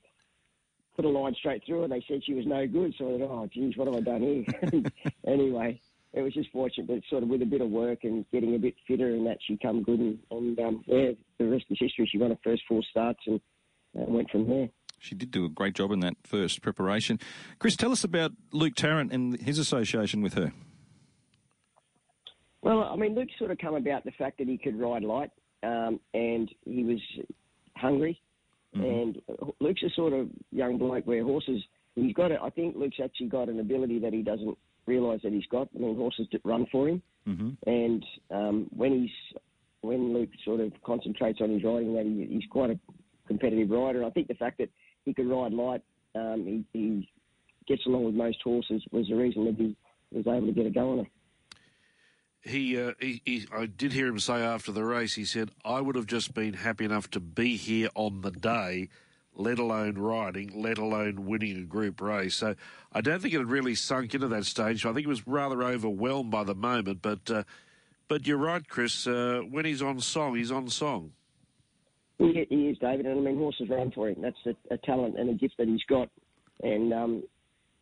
[0.96, 1.88] put a line straight through her.
[1.88, 4.22] They said she was no good, so I thought, oh, geez, what have I done
[4.22, 4.84] here?
[5.28, 5.80] anyway,
[6.14, 8.60] it was just fortunate, but sort of with a bit of work and getting a
[8.60, 12.08] bit fitter and that, she come good, and, and um, yeah, the rest is history.
[12.12, 13.40] She won her first four starts and
[13.98, 14.70] uh, went from there.
[15.00, 17.20] She did do a great job in that first preparation.
[17.60, 20.54] Chris, tell us about Luke Tarrant and his association with her.
[22.64, 25.30] Well, I mean, Luke sort of come about the fact that he could ride light,
[25.62, 27.00] um, and he was
[27.76, 28.20] hungry.
[28.74, 29.20] And
[29.60, 31.64] Luke's a sort of young bloke where horses,
[32.04, 32.40] he's got it.
[32.42, 35.68] I think Luke's actually got an ability that he doesn't realise that he's got.
[35.76, 37.50] I mean, horses that run for him, Mm-hmm.
[37.70, 39.40] and um, when he's
[39.82, 42.80] when Luke sort of concentrates on his riding, that he, he's quite a
[43.28, 44.06] competitive rider.
[44.06, 44.70] I think the fact that
[45.04, 45.82] he could ride light.
[46.16, 47.10] Um, he, he
[47.68, 48.82] gets along with most horses.
[48.92, 49.76] Was the reason that he
[50.12, 51.06] was able to get a go on her.
[52.42, 55.16] He, uh, he, he, I did hear him say after the race.
[55.16, 58.88] He said, "I would have just been happy enough to be here on the day,
[59.38, 62.56] let alone riding, let alone winning a group race." So
[62.92, 64.86] I don't think it had really sunk into that stage.
[64.86, 67.02] I think he was rather overwhelmed by the moment.
[67.02, 67.44] But, uh,
[68.08, 69.08] but you're right, Chris.
[69.08, 71.12] Uh, when he's on song, he's on song.
[72.18, 74.22] He, he is, David, and I mean horses run for him.
[74.22, 76.10] That's a, a talent and a gift that he's got,
[76.64, 77.24] and um,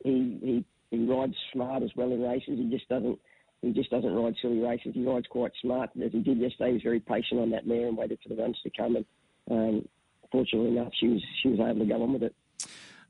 [0.04, 2.58] he he he rides smart as well in races.
[2.58, 3.18] He just doesn't
[3.62, 4.94] he just doesn't ride silly races.
[4.94, 5.90] He rides quite smart.
[6.04, 8.42] As he did yesterday, he was very patient on that mare and waited for the
[8.42, 8.96] runs to come.
[8.96, 9.06] And
[9.50, 9.88] um,
[10.32, 12.36] fortunately enough, she was she was able to go on with it.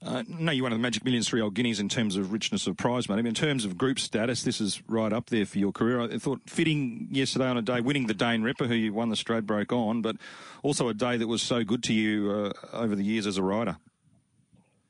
[0.04, 2.68] Uh, no, you're one of the Magic Millions three old guineas in terms of richness
[2.68, 3.20] of prize money.
[3.20, 6.02] I mean, in terms of group status, this is right up there for your career.
[6.02, 9.16] I thought fitting yesterday on a day, winning the Dane Ripper, who you won the
[9.16, 10.18] Stradbroke on, but
[10.62, 13.44] also a day that was so good to you uh, over the years as a
[13.44, 13.78] rider.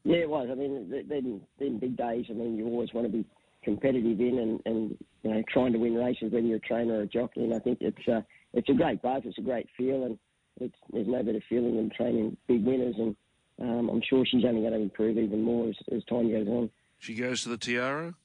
[0.04, 0.50] Yeah, it was.
[0.52, 2.26] I mean, then, then big days.
[2.30, 3.26] I mean, you always want to be
[3.64, 7.02] competitive in and, and you know trying to win races, whether you're a trainer or
[7.02, 7.44] a jockey.
[7.44, 8.22] And I think it's uh,
[8.54, 9.24] it's a great buzz.
[9.26, 10.20] It's a great feel, and
[10.60, 12.96] it's, there's no better feeling than training big winners.
[12.98, 13.16] And
[13.62, 16.70] um, I'm sure she's only going to improve even more as, as time goes on.
[17.00, 18.16] She goes to the Tiara.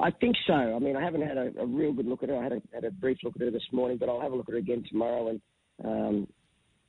[0.00, 0.54] I think so.
[0.54, 2.36] I mean, I haven't had a, a, real good look at her.
[2.36, 4.36] I had a, had a brief look at her this morning, but I'll have a
[4.36, 5.40] look at her again tomorrow and
[5.84, 6.28] um,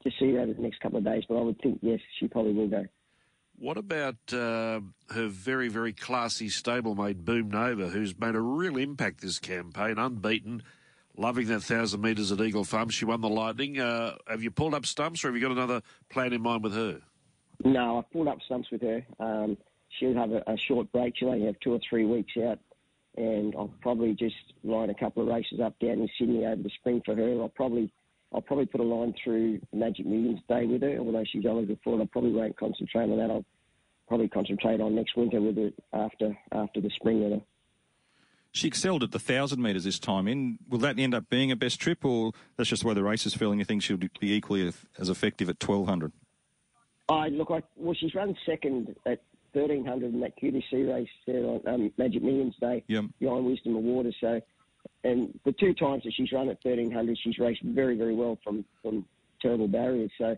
[0.04, 1.24] just see her over the next couple of days.
[1.28, 2.86] But I would think yes, she probably will go.
[3.60, 9.22] What about uh, her very, very classy stablemate, Boom Nova, who's made a real impact
[9.22, 10.64] this campaign, unbeaten,
[11.18, 12.90] loving that 1,000 metres at Eagle Farm.
[12.90, 13.80] She won the Lightning.
[13.80, 16.74] Uh, have you pulled up stumps or have you got another plan in mind with
[16.74, 17.02] her?
[17.64, 19.06] No, I've pulled up stumps with her.
[19.20, 19.58] Um,
[20.00, 21.16] she'll have a, a, short break.
[21.18, 22.60] She'll only have two or three weeks out.
[23.16, 26.72] And I'll probably just line a couple of races up down in Sydney over the
[26.80, 27.42] spring for her.
[27.42, 27.92] I'll probably
[28.34, 32.00] I'll probably put a line through Magic Millions Day with her, although she's eligible for
[32.00, 32.02] it.
[32.02, 33.30] I probably won't concentrate on that.
[33.30, 33.46] I'll
[34.08, 37.42] probably concentrate on next winter with it after after the spring weather.
[38.54, 40.60] She excelled at the thousand metres this time in.
[40.70, 43.26] Will that end up being a best trip, or that's just the way the race
[43.26, 43.60] is feeling?
[43.60, 46.12] You think she'll be equally as effective at twelve hundred?
[47.10, 49.22] I look, I, well, she's run second at
[49.54, 53.06] thirteen hundred in that QTC race there on um, Magic Millions Day yep.
[53.20, 54.12] behind Wisdom of Water.
[54.22, 54.40] So
[55.04, 58.64] and the two times that she's run at 1300, she's raced very, very well from,
[58.82, 59.06] from
[59.42, 60.12] terrible barriers.
[60.18, 60.38] So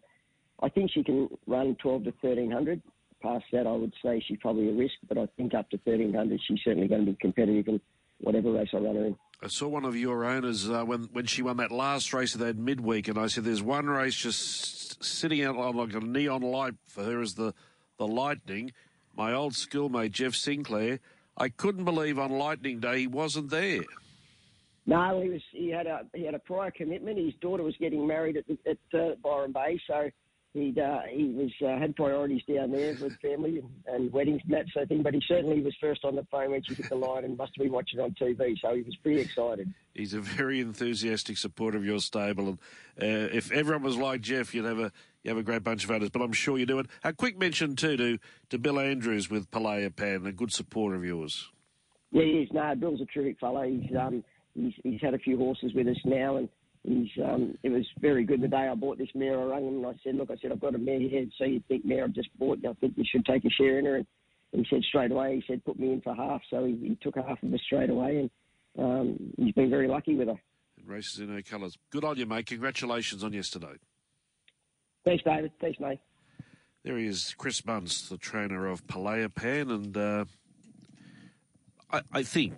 [0.62, 2.82] I think she can run 12 to 1300.
[3.22, 6.40] Past that, I would say she's probably a risk, but I think up to 1300,
[6.48, 7.82] she's certainly going to be competitive in
[8.20, 9.16] whatever race I run her in.
[9.42, 12.40] I saw one of your owners uh, when when she won that last race of
[12.42, 16.42] that midweek, and I said, "There's one race just sitting out on like a neon
[16.42, 17.54] light for her as the
[17.98, 18.72] the Lightning."
[19.16, 21.00] My old schoolmate Jeff Sinclair,
[21.38, 23.82] I couldn't believe on Lightning Day he wasn't there.
[24.86, 25.42] No, he was.
[25.52, 27.18] He had a he had a prior commitment.
[27.18, 30.10] His daughter was getting married at, at uh, Byron Bay, so
[30.56, 34.54] he uh, he was uh, had priorities down there with family and, and, weddings and
[34.54, 35.04] that sort of thing.
[35.04, 37.52] But he certainly was first on the phone when she hit the line and must
[37.58, 38.58] have been watching on TV.
[38.62, 39.74] So he was pretty excited.
[39.94, 42.60] He's a very enthusiastic supporter of your stable, and
[43.02, 45.92] uh, if everyone was like Jeff, you'd have a you have a great bunch of
[45.92, 46.10] others.
[46.10, 46.88] But I'm sure you do it.
[47.04, 48.18] A quick mention too to
[48.50, 51.50] to Bill Andrews with Palaisipan, a good supporter of yours.
[52.12, 52.50] Yeah, he is.
[52.54, 53.64] No, Bill's a terrific fellow.
[53.64, 56.48] He's um he's, he's had a few horses with us now, and
[56.86, 59.40] he's um, it was very good the day I bought this mare.
[59.40, 61.46] I rang him and I said, look, I said I've got a mare here, so
[61.46, 63.86] you think mare I've just bought, and I think you should take a share in
[63.86, 63.96] her.
[63.96, 64.08] And
[64.52, 67.16] he said straight away, he said put me in for half, so he, he took
[67.16, 68.30] half of her straight away, and
[68.78, 70.40] um, he's been very lucky with her.
[70.86, 71.78] races in her colours.
[71.90, 72.46] Good on you, mate.
[72.46, 73.74] Congratulations on yesterday.
[75.04, 75.52] Thanks, David.
[75.60, 76.00] Thanks, mate.
[76.84, 80.26] There he is, Chris Munce, the trainer of Palaisipan, and uh,
[81.92, 82.54] I, I think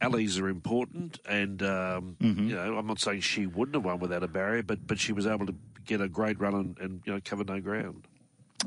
[0.00, 2.48] alleys are important, and um, mm-hmm.
[2.48, 5.12] you know, I'm not saying she wouldn't have won without a barrier, but but she
[5.12, 8.06] was able to get a great run and, and you know cover no ground.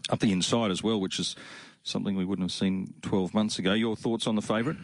[0.09, 1.35] Up the inside as well, which is
[1.83, 3.73] something we wouldn't have seen 12 months ago.
[3.73, 4.77] Your thoughts on the favourite?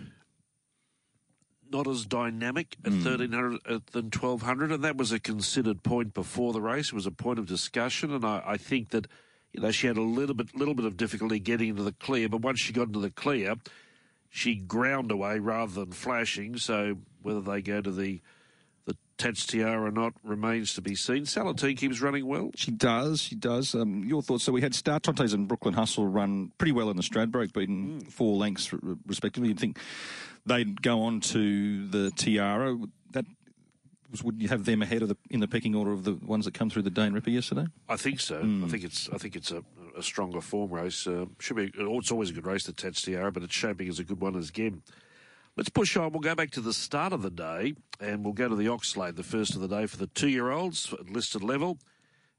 [1.71, 3.05] Not as dynamic at mm.
[3.05, 6.87] 1300 uh, than 1200, and that was a considered point before the race.
[6.87, 9.07] It was a point of discussion, and I, I think that
[9.53, 12.29] you know she had a little bit little bit of difficulty getting into the clear,
[12.29, 13.55] but once she got into the clear
[14.29, 16.57] she ground away rather than flashing.
[16.57, 18.21] So whether they go to the
[18.85, 21.23] the Tats Tiara or not remains to be seen.
[21.23, 22.51] Salatine keeps running well.
[22.55, 23.19] She does.
[23.19, 23.75] She does.
[23.75, 24.45] Um, your thoughts?
[24.45, 28.01] So we had Star Tontes and Brooklyn Hustle run pretty well in the Stradbroke, beaten
[28.01, 28.07] mm.
[28.07, 28.71] four lengths
[29.05, 29.49] respectively.
[29.49, 29.77] You'd think
[30.45, 32.77] they'd go on to the Tiara.
[33.11, 33.25] That
[34.09, 36.45] was, would you have them ahead of the in the pecking order of the ones
[36.45, 37.65] that come through the Dane Ripper yesterday?
[37.89, 38.41] I think so.
[38.41, 38.63] Mm.
[38.63, 39.63] I think it's I think it's a,
[39.97, 41.07] a stronger form race.
[41.07, 41.71] Uh, should be.
[41.75, 44.35] It's always a good race, the Tats Tiara, but it's shaping as a good one
[44.35, 44.83] as Gem.
[45.55, 46.11] Let's push on.
[46.11, 49.15] We'll go back to the start of the day, and we'll go to the Oxlade,
[49.15, 51.79] the first of the day for the two-year-olds at listed level.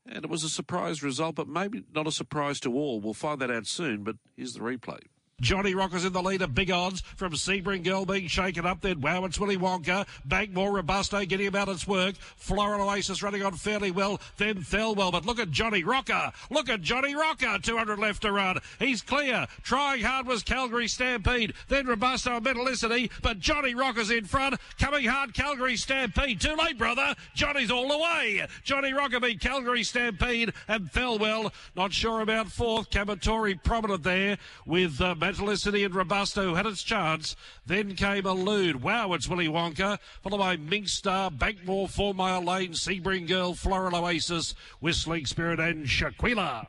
[0.07, 3.01] And it was a surprise result, but maybe not a surprise to all.
[3.01, 5.01] We'll find that out soon, but here's the replay.
[5.41, 8.81] Johnny Rocker's in the lead of big odds from Sebring Girl being shaken up.
[8.81, 10.05] Then wow, it's Willy Wonka.
[10.27, 12.17] Bankmore Robusto getting about its work.
[12.37, 14.21] Floral Oasis running on fairly well.
[14.37, 15.13] Then Thelwell.
[15.13, 16.33] But look at Johnny Rocker.
[16.51, 17.57] Look at Johnny Rocker.
[17.63, 18.59] 200 left to run.
[18.81, 19.47] He's clear.
[19.63, 21.55] Trying hard was Calgary Stampede.
[21.69, 23.09] Then Robusto and Metallicity.
[23.23, 24.57] But Johnny Rocker's in front.
[24.81, 26.41] Coming hard Calgary Stampede.
[26.41, 27.15] Too late, brother.
[27.35, 28.45] Johnny's all the way.
[28.65, 31.53] Johnny Rocker beat Calgary Stampede and Thelwell.
[31.77, 32.91] Not sure about fourth.
[32.91, 37.37] Kamatori prominent there with uh, Metallicity and Robusto had its chance.
[37.67, 38.83] Then came Elude.
[38.83, 39.99] Wow, it's Willy Wonka.
[40.23, 45.85] Followed by Mink Star, Bankmore, Four Mile Lane, Sebring Girl, Floral Oasis, Whistling Spirit, and
[45.85, 46.69] Shaquilla.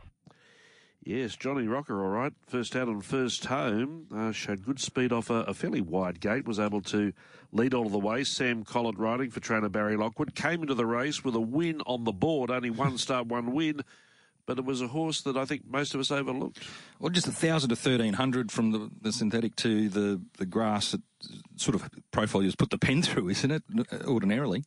[1.01, 2.33] Yes, Johnny Rocker, all right.
[2.47, 4.07] First out and first home.
[4.13, 6.45] Uh, showed good speed off a, a, fairly wide gate.
[6.45, 7.13] Was able to
[7.53, 8.25] lead all of the way.
[8.25, 10.35] Sam Collett riding for trainer Barry Lockwood.
[10.35, 12.51] Came into the race with a win on the board.
[12.51, 13.83] Only one start, one win
[14.49, 16.57] but it was a horse that I think most of us overlooked.
[16.97, 20.95] Well, just a thousand to thirteen hundred from the, the synthetic to the the grass
[21.55, 23.63] sort of profile you just put the pen through, isn't it?
[24.07, 24.63] Ordinarily,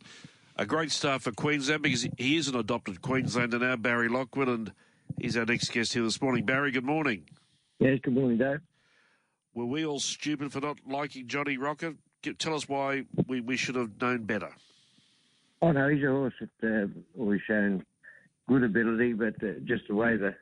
[0.55, 4.73] a great start for Queensland because he is an adopted Queenslander now, Barry Lockwood, and
[5.21, 6.45] he's our next guest here this morning.
[6.45, 7.25] Barry, good morning.
[7.81, 8.61] Yes, good morning, Dave.
[9.53, 11.97] Were we all stupid for not liking Johnny Rocket?
[12.39, 14.55] Tell us why we, we should have known better.
[15.61, 17.85] Oh no, he's a horse that uh, always shown
[18.49, 20.35] good ability, but uh, just the way the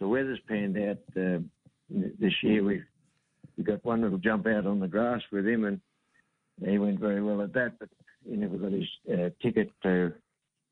[0.00, 1.38] the weather's panned out uh,
[1.88, 2.82] this year, we
[3.56, 5.80] we got one little jump out on the grass with him, and
[6.68, 7.78] he went very well at that.
[7.78, 7.88] But
[8.28, 10.12] he never got his uh, ticket to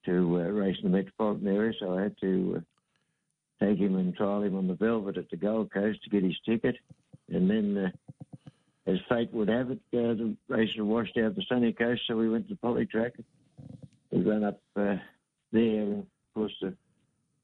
[0.06, 4.14] to uh, race in the metropolitan area, so I had to uh, take him and
[4.16, 6.76] trial him on the Velvet at the Gold Coast to get his ticket,
[7.28, 7.84] and then.
[7.86, 7.90] Uh,
[8.84, 12.28] as fate would have it, the race had washed out the sunny coast, so we
[12.28, 13.12] went to the poly track.
[14.10, 16.02] We ran up there
[16.34, 16.74] course, the,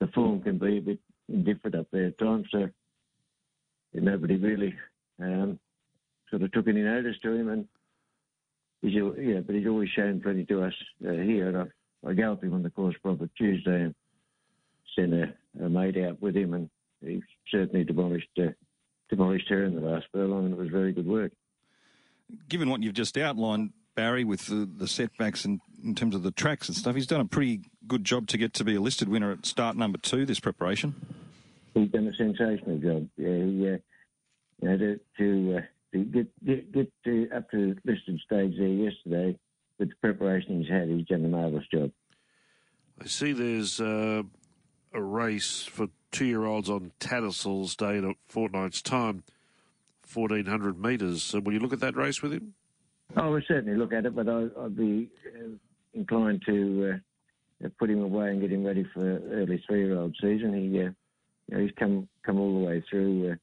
[0.01, 0.99] the form can be a bit
[1.29, 2.69] indifferent up there at times, so
[3.95, 4.75] nobody really
[5.21, 5.59] um,
[6.31, 7.49] sort of took any notice to him.
[7.49, 7.69] And
[8.83, 10.75] he's, yeah, but he's always shown plenty to us
[11.07, 11.49] uh, here.
[11.49, 11.71] And
[12.07, 13.95] I, I him on the course proper Tuesday and
[14.97, 16.71] sent a, a mate out with him, and
[17.05, 18.51] he certainly demolished uh,
[19.09, 21.33] demolished her in the last furlong, and it was very good work.
[22.49, 26.31] Given what you've just outlined, Barry, with the, the setbacks in, in terms of the
[26.31, 29.09] tracks and stuff, he's done a pretty good job to get to be a listed
[29.09, 30.95] winner at start number two this preparation.
[31.75, 33.09] He's done a sensational job.
[33.17, 33.79] Yeah, he, uh,
[34.61, 35.61] you know, to, to, uh,
[35.93, 39.37] to get, get, get to up to the listed stage there yesterday
[39.81, 41.91] with the preparation he's had, he's done a marvellous job.
[43.03, 44.23] I see there's uh,
[44.95, 49.25] a race for two-year-olds on Tattersalls Day in a fortnight's time,
[50.15, 51.25] 1,400 metres.
[51.25, 52.55] So will you look at that race with him?
[53.17, 55.49] Oh, we'll certainly look at it, but I, would be uh,
[55.95, 57.01] inclined to
[57.65, 60.53] uh, put him away and get him ready for early three-year-old season.
[60.55, 60.95] He, uh, you
[61.49, 63.35] know, he's come come all the way through uh,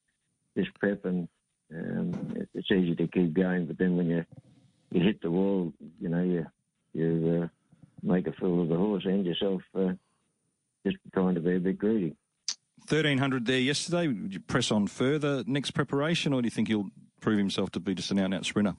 [0.55, 1.27] this prep, and
[1.73, 3.65] um, it's easy to keep going.
[3.65, 4.25] But then when you
[4.91, 6.45] you hit the wall, you know, you
[6.93, 7.47] you uh,
[8.03, 9.93] make a fool of the horse and yourself, uh,
[10.85, 12.15] just trying to be a bit greedy.
[12.87, 14.07] 1300 there yesterday.
[14.07, 17.79] Would you press on further next preparation, or do you think he'll prove himself to
[17.79, 18.75] be just an out-and-out sprinter?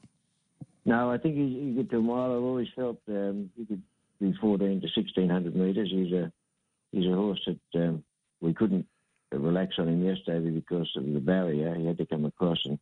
[0.86, 2.32] No, I think he, he could do a mile.
[2.32, 3.82] I've always felt um, he could
[4.20, 5.90] do 14 to 1600 metres.
[5.90, 6.32] He's a
[6.92, 8.04] he's a horse that um,
[8.40, 8.86] we couldn't
[9.32, 11.74] relax on him yesterday because of the barrier.
[11.74, 12.78] He had to come across and,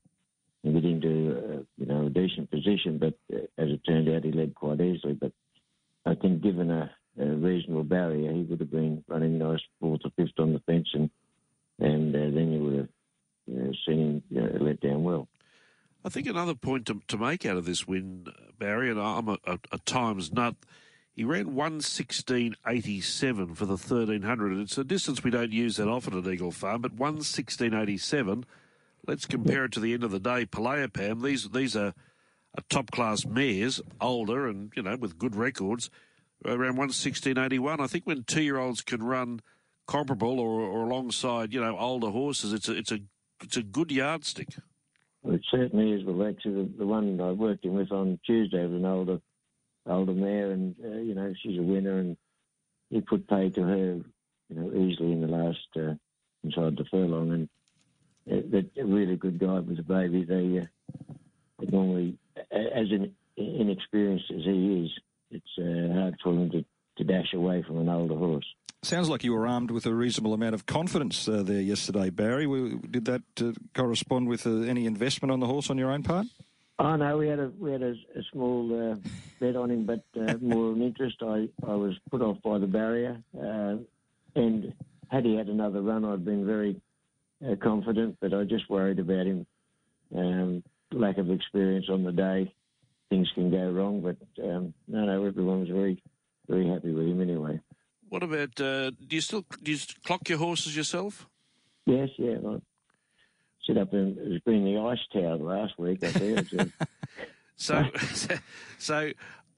[0.62, 2.98] and get into uh, you know a decent position.
[2.98, 5.14] But uh, as it turned out, he led quite easily.
[5.14, 5.32] But
[6.04, 10.10] I think given a, a reasonable barrier, he would have been running nice fourth or
[10.14, 11.08] fifth on the fence, and
[11.80, 12.88] and uh, then you would have
[13.46, 15.26] you know, seen him you know, let down well.
[16.04, 19.28] I think another point to, to make out of this win, uh, Barry, and I'm
[19.28, 20.54] a, a, a times nut.
[21.14, 24.58] He ran 116.87 for the 1300.
[24.58, 28.44] It's a distance we don't use that often at Eagle Farm, but 116.87.
[29.06, 30.44] Let's compare it to the end of the day.
[30.44, 31.22] Pam.
[31.22, 31.94] these these are,
[32.56, 35.88] are top class mares, older and you know with good records,
[36.44, 37.80] uh, around 116.81.
[37.80, 39.40] I think when two year olds can run
[39.86, 43.00] comparable or, or alongside you know older horses, it's a it's a
[43.42, 44.48] it's a good yardstick.
[45.26, 46.02] It certainly is.
[46.02, 49.20] Actually, the, the one I worked in with on Tuesday was an older,
[49.86, 52.16] older mare, and uh, you know she's a winner, and
[52.90, 54.00] he put pay to her,
[54.48, 55.94] you know, easily in the last uh,
[56.42, 57.48] inside the furlong, and
[58.30, 60.24] uh, that really good guy with a baby.
[60.24, 61.14] They, uh,
[61.58, 62.18] they normally,
[62.50, 64.90] as in, inexperienced as he is,
[65.30, 66.64] it's uh, hard for him to,
[66.98, 68.46] to dash away from an older horse.
[68.84, 72.46] Sounds like you were armed with a reasonable amount of confidence uh, there yesterday, Barry.
[72.90, 76.26] Did that uh, correspond with uh, any investment on the horse on your own part?
[76.78, 78.96] Oh no, we had a we had a, a small uh,
[79.40, 81.16] bet on him, but uh, more an interest.
[81.22, 83.16] I, I was put off by the barrier.
[83.34, 83.76] Uh,
[84.36, 84.74] and
[85.08, 86.78] had he had another run, I'd been very
[87.62, 89.46] confident, but I just worried about him.
[90.14, 90.62] Um,
[90.92, 92.52] lack of experience on the day,
[93.08, 94.02] things can go wrong.
[94.02, 96.02] But um, no, no, everyone was very,
[96.50, 97.60] very happy with him anyway.
[98.08, 98.60] What about?
[98.60, 101.26] Uh, do you still do you clock your horses yourself?
[101.86, 102.36] Yes, yeah.
[102.46, 102.58] I
[103.66, 106.02] sit up in it was been the ice tower last week.
[106.04, 106.72] I think.
[107.56, 107.84] so,
[108.78, 109.10] so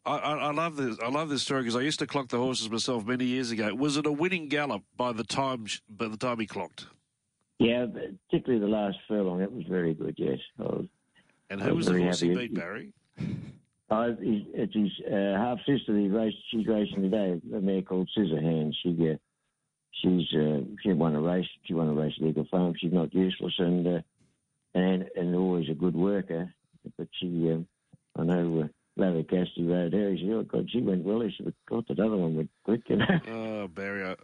[0.04, 0.96] I, I, love this.
[1.02, 3.74] I love this story because I used to clock the horses myself many years ago.
[3.74, 6.86] Was it a winning gallop by the time by the time he clocked?
[7.58, 7.86] Yeah,
[8.30, 9.40] particularly the last furlong.
[9.40, 10.14] It was very good.
[10.16, 10.38] Yes.
[10.58, 10.86] Was,
[11.50, 12.92] and who was, was the horse he beat, Barry?
[13.88, 15.96] Uh, it's his uh, half sister.
[15.96, 16.36] He raced.
[16.50, 17.40] She's racing today.
[17.54, 18.76] A mare called Scissor Hands.
[18.82, 19.16] She uh,
[20.02, 21.46] she's uh, she won a race.
[21.64, 22.74] She won a race at Eagle Farm.
[22.78, 24.00] She's not useless and uh,
[24.74, 26.52] and and always a good worker.
[26.98, 28.62] But she, uh, I know.
[28.64, 28.68] Uh,
[28.98, 30.10] Larry Cassidy rode her.
[30.10, 32.80] He said, "Oh God, she went well." He said, "God, that other one went quick."
[32.88, 33.06] You know.
[33.28, 34.14] Oh, Barry, I,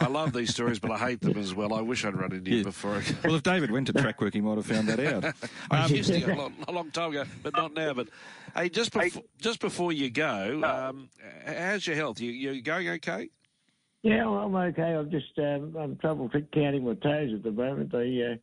[0.00, 1.74] I love these stories, but I hate them as well.
[1.74, 2.62] I wish I'd run into you yeah.
[2.64, 3.02] before.
[3.24, 5.34] well, if David went to track work, he might have found that out.
[5.70, 7.94] um, used to a long, a long, time ago, but not now.
[7.94, 8.08] But
[8.56, 11.08] hey, just before, just before you go, um,
[11.46, 12.20] how's your health?
[12.20, 13.28] You you going okay?
[14.02, 14.94] Yeah, well, I'm okay.
[14.94, 17.90] I'm just um, I'm trouble counting my toes at the moment.
[17.90, 18.36] They uh,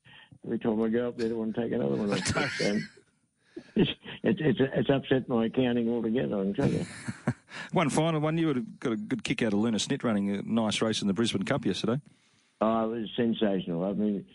[0.44, 2.12] every time I go up there, they want to take another one.
[2.72, 2.89] um,
[3.76, 3.92] it's,
[4.24, 6.39] it's, it's upset my accounting altogether.
[6.39, 6.86] I can tell you.
[7.72, 8.38] One final one.
[8.38, 11.13] You had got a good kick out of Lunasnet running a nice race in the
[11.13, 12.01] Brisbane Cup yesterday.
[12.59, 13.86] Oh, it was sensational.
[13.86, 14.26] I mean,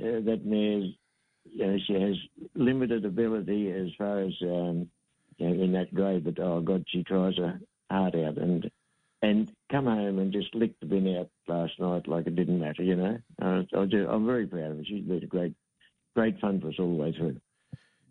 [0.00, 0.92] uh, that mare's,
[1.44, 2.16] you know, she has
[2.54, 4.88] limited ability as far as um,
[5.36, 8.70] you know, in that grade, but oh God, she tries her heart out and
[9.22, 12.82] and come home and just lick the bin out last night like it didn't matter,
[12.82, 13.18] you know.
[13.40, 14.84] Uh, I am very proud of her.
[14.84, 15.54] She's been a great,
[16.14, 17.40] great fun for us all the way through.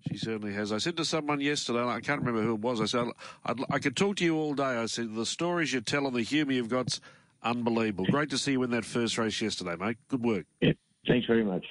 [0.08, 0.72] She certainly has.
[0.72, 2.80] I said to someone yesterday, I can't remember who it was.
[2.80, 3.08] I said,
[3.46, 4.64] I'd, i could talk to you all day.
[4.64, 7.02] I said, the stories you tell and the humour you've got's
[7.42, 8.06] unbelievable.
[8.06, 9.98] Great to see you in that first race yesterday, mate.
[10.08, 10.46] Good work.
[10.62, 10.74] Yeah,
[11.08, 11.66] thanks very much.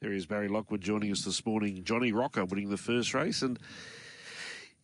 [0.00, 1.82] There is Barry Lockwood joining us this morning.
[1.82, 3.42] Johnny Rocker winning the first race.
[3.42, 3.58] And,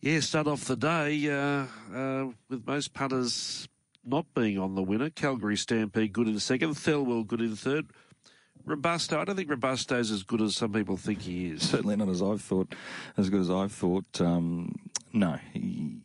[0.01, 1.65] yeah, start off the day uh,
[1.95, 3.67] uh, with most punters
[4.03, 5.09] not being on the winner.
[5.09, 6.75] Calgary Stampede good in second.
[6.75, 7.87] Thelwell good in third.
[8.65, 11.61] Robusto, I don't think Robusto is as good as some people think he is.
[11.69, 12.73] Certainly not as I've thought,
[13.17, 14.19] as good as I've thought.
[14.19, 14.75] Um,
[15.13, 15.97] no, he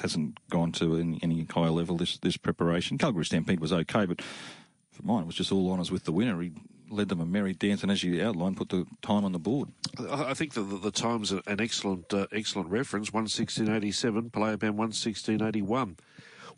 [0.00, 2.98] hasn't gone to any, any higher level this this preparation.
[2.98, 4.22] Calgary Stampede was okay, but
[4.90, 6.40] for mine, it was just all honours with the winner.
[6.40, 6.52] He
[6.90, 9.68] led them a merry dance, and as you outlined, put the time on the board.
[10.10, 13.12] I think that the, the time's an excellent uh, excellent reference.
[13.12, 15.96] One sixteen eighty seven, Palaisipan one sixteen eighty one.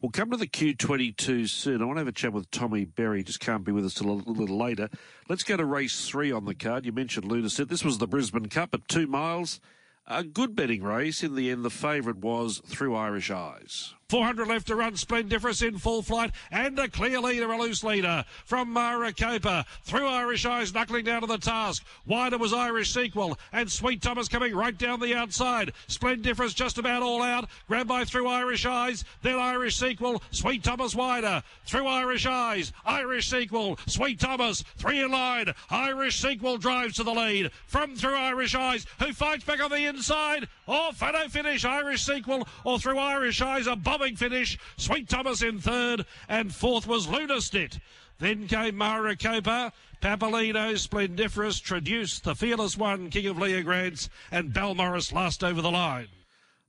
[0.04, 1.80] We'll come to the Q22 soon.
[1.80, 3.24] I want to have a chat with Tommy Berry.
[3.24, 4.90] Just can't be with us till a little later.
[5.30, 6.84] Let's go to race three on the card.
[6.84, 7.70] You mentioned Lunasnet.
[7.70, 9.60] This was the Brisbane Cup at two miles.
[10.06, 11.22] A good betting race.
[11.22, 13.94] In the end, the favourite was Through Irish Eyes.
[14.08, 14.96] 400 left to run.
[14.96, 19.66] Splendiferous in full flight and a clear leader, a loose leader from Mara Maricopa.
[19.82, 21.84] Through Irish Eyes, knuckling down to the task.
[22.06, 25.72] Wider was Irish Sequel and Sweet Thomas coming right down the outside.
[25.88, 27.48] Splendiferous just about all out.
[27.68, 29.04] Grabbed by Through Irish Eyes.
[29.22, 30.22] Then Irish Sequel.
[30.30, 31.42] Sweet Thomas wider.
[31.66, 32.72] Through Irish Eyes.
[32.84, 33.78] Irish Sequel.
[33.86, 34.64] Sweet Thomas.
[34.76, 35.52] Three in line.
[35.70, 37.50] Irish Sequel drives to the lead.
[37.66, 40.48] From Through Irish Eyes, who fights back on the inside.
[40.66, 41.64] Oh, photo finish.
[41.64, 43.66] Irish Sequel or Through Irish Eyes.
[43.66, 44.58] A bombing finish.
[44.76, 47.78] Sweet Thomas in third, and fourth was Lunasnet.
[48.18, 49.72] Then came Maricopa,
[50.02, 56.08] Papalino, Splendiferous, Traduce, the Fearless One, King of Leogrance, and Balmorris last over the line.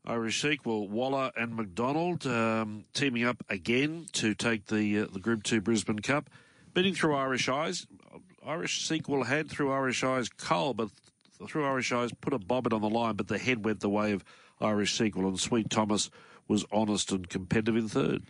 [0.05, 5.41] Irish sequel, Waller and McDonald um, teaming up again to take the uh, the Group
[5.41, 6.30] 2 Brisbane Cup.
[6.76, 7.88] Beating through Irish Eyes.
[8.45, 10.89] Irish sequel had through Irish Eyes Cole, but
[11.47, 14.11] through Irish Eyes put a bobbin on the line, but the head went the way
[14.11, 14.23] of
[14.61, 16.11] Irish sequel, and Sweet Thomas
[16.48, 18.24] was honest and competitive in third.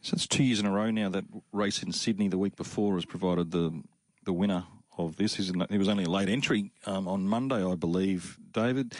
[0.00, 2.94] So it's two years in a row now that race in Sydney the week before
[2.94, 3.82] has provided the
[4.24, 4.64] the winner
[4.98, 5.36] of this.
[5.36, 8.36] He was only a late entry um, on Monday, I believe.
[8.52, 8.94] David,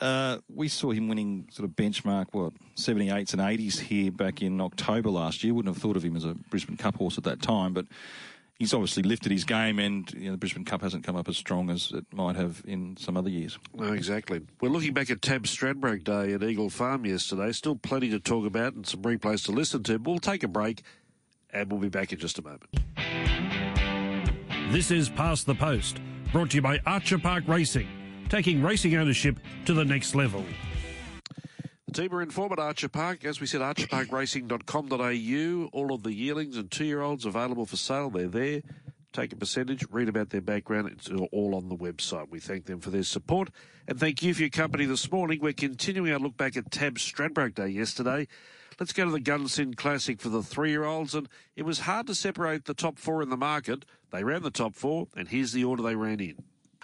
[0.00, 4.60] uh, we saw him winning sort of benchmark what 78s and 80s here back in
[4.60, 5.54] October last year.
[5.54, 7.86] Wouldn't have thought of him as a Brisbane Cup horse at that time, but
[8.58, 11.36] he's obviously lifted his game, and you know, the Brisbane Cup hasn't come up as
[11.36, 13.58] strong as it might have in some other years.
[13.74, 14.42] No, exactly.
[14.60, 17.52] We're looking back at Tab Stradbroke Day at Eagle Farm yesterday.
[17.52, 19.96] Still plenty to talk about and some replays to listen to.
[19.98, 20.82] We'll take a break,
[21.50, 22.66] and we'll be back in just a moment.
[24.72, 26.00] This is Past the Post,
[26.32, 27.88] brought to you by Archer Park Racing,
[28.28, 30.44] taking racing ownership to the next level.
[31.98, 33.24] Team are informed at Archer Park.
[33.24, 35.68] As we said, archerparkracing.com.au.
[35.72, 38.08] All of the yearlings and two-year-olds available for sale.
[38.08, 38.62] They're there.
[39.12, 40.90] Take a percentage, read about their background.
[40.92, 42.30] It's all on the website.
[42.30, 43.50] We thank them for their support
[43.88, 45.40] and thank you for your company this morning.
[45.42, 48.28] We're continuing our look back at Tab Stradbroke Day yesterday.
[48.78, 52.66] Let's go to the Gunsynd Classic for the three-year-olds, and it was hard to separate
[52.66, 53.84] the top four in the market.
[54.12, 56.36] They ran the top four, and here's the order they ran in.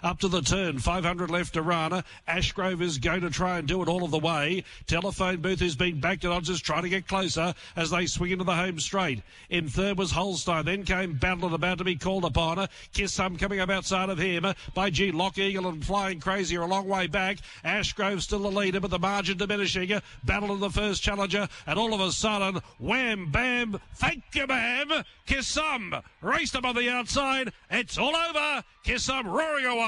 [0.03, 2.03] Up to the turn, 500 left to Rana.
[2.27, 4.65] Ashgrove is going to try and do it all of the way.
[4.87, 8.31] Telephone booth has been backed and odds is trying to get closer as they swing
[8.31, 9.23] into the home straight.
[9.49, 10.65] In third was Holstein.
[10.65, 12.67] Then came Battle and about to be called upon.
[12.93, 15.11] Kiss Some coming up outside of him by G.
[15.11, 17.37] Lock Eagle and Flying Crazy are a long way back.
[17.63, 20.01] Ashgrove still the leader, but the margin diminishing.
[20.25, 25.05] Battle of the first challenger, and all of a sudden, wham, bam, thank you, ma'am.
[25.25, 27.53] Kiss Some raced up on the outside.
[27.71, 28.63] It's all over.
[28.83, 29.84] Kiss Some roaring away.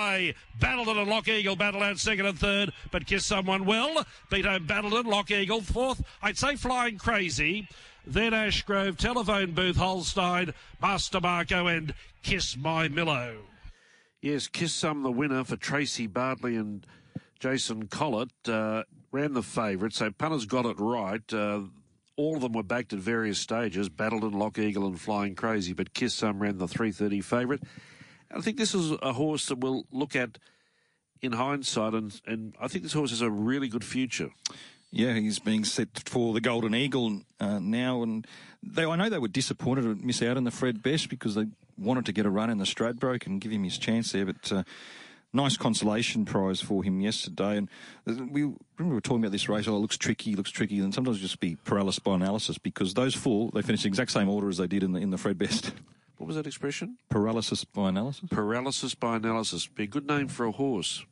[0.60, 4.06] Battleton and Lock Eagle battle out second and third, but Kiss Someone well.
[4.30, 6.04] Beat home Battleton, Lock Eagle fourth.
[6.22, 7.68] I'd say Flying Crazy.
[8.06, 11.94] Then Ashgrove, Telephone Booth, Holstein, Master Marco, and
[12.24, 13.38] Kiss My Millo.
[14.22, 16.86] Yes, Kiss Some, the winner for Tracey Bartley and
[17.40, 19.94] Jason Collett, uh, ran the favourite.
[19.94, 21.34] So punters got it right.
[21.34, 21.64] Uh,
[22.16, 25.94] all of them were backed at various stages, Battleton, Lock Eagle and Flying Crazy, but
[25.94, 27.62] Kiss Some ran the 330 favourite.
[28.32, 30.38] I think this is a horse that we'll look at
[31.22, 34.30] in hindsight, and, and I think this horse has a really good future.
[34.92, 38.26] Yeah, he's being set for the Golden Eagle uh, now, and
[38.64, 41.46] they, I know they were disappointed to miss out on the Fred Best because they
[41.78, 44.52] wanted to get a run in the Stradbroke and give him his chance there, but.
[44.52, 44.64] Uh,
[45.34, 47.58] nice consolation prize for him yesterday.
[47.58, 47.70] And
[48.06, 49.68] we remember we were talking about this race.
[49.68, 53.14] Oh, it looks tricky, looks tricky, and sometimes just be paralysis by analysis because those
[53.14, 55.38] four they finished the exact same order as they did in the in the Fred
[55.38, 55.74] Best.
[56.18, 56.98] What was that expression?
[57.10, 58.30] Paralysis by analysis.
[58.32, 59.68] Paralysis by analysis.
[59.68, 61.06] Be a good name for a horse.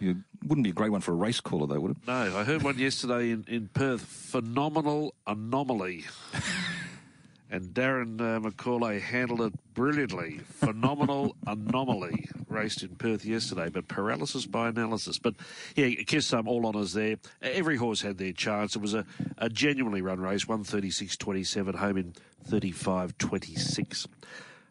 [0.00, 1.96] You wouldn't be a great one for a race caller, though, would it?
[2.06, 4.00] No, I heard one yesterday in, in Perth.
[4.00, 6.04] Phenomenal anomaly.
[7.50, 10.38] and Darren uh, McAuliffe handled it brilliantly.
[10.38, 15.18] Phenomenal anomaly raced in Perth yesterday, but paralysis by analysis.
[15.18, 15.34] But
[15.76, 17.16] yeah, kiss some all honours there.
[17.40, 18.76] Every horse had their chance.
[18.76, 19.04] It was a,
[19.38, 22.12] a genuinely run race, 136.27, home in
[22.48, 24.06] 35.26.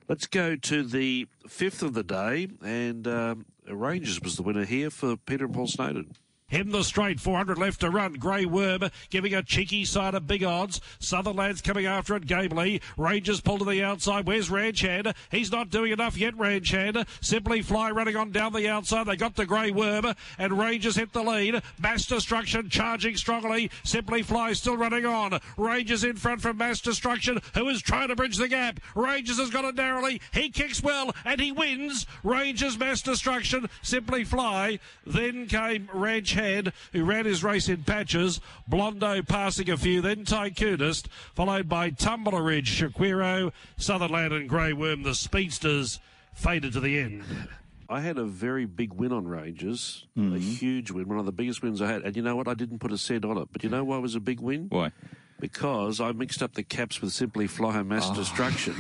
[0.10, 4.90] Let's go to the fifth of the day, and um, Rangers was the winner here
[4.90, 6.14] for Peter and Paul Snowden.
[6.50, 8.14] In the straight, 400 left to run.
[8.14, 10.80] Grey Worm giving a cheeky side of big odds.
[10.98, 12.82] Sutherland's coming after it gamely.
[12.96, 14.26] Rangers pull to the outside.
[14.26, 15.14] Where's Ranchand?
[15.30, 17.06] He's not doing enough yet, Ranchand.
[17.20, 19.08] Simply Fly running on down the outside.
[19.08, 21.62] They got the Grey Worm and Rangers hit the lead.
[21.82, 23.70] Mass Destruction charging strongly.
[23.84, 25.42] Simply Fly still running on.
[25.58, 28.80] Rangers in front from Mass Destruction who is trying to bridge the gap.
[28.96, 30.22] Rangers has got it narrowly.
[30.32, 32.06] He kicks well and he wins.
[32.24, 33.70] Rangers Mass Destruction.
[33.82, 34.80] Simply Fly.
[35.06, 38.40] Then came Ranch Head, who ran his race in patches.
[38.70, 45.02] Blondo passing a few, then Tycoonist, followed by Tumbler Ridge, Shaquiro, Sutherland, and Grey Worm.
[45.04, 46.00] The speedsters
[46.34, 47.24] faded to the end.
[47.90, 50.36] I had a very big win on Rangers, mm-hmm.
[50.36, 52.04] a huge win, one of the biggest wins I had.
[52.04, 52.48] And you know what?
[52.48, 53.48] I didn't put a cent on it.
[53.52, 54.68] But you know why it was a big win?
[54.70, 54.92] Why?
[55.40, 58.16] Because I mixed up the caps with Simply Fly Mass oh.
[58.16, 58.76] Destruction.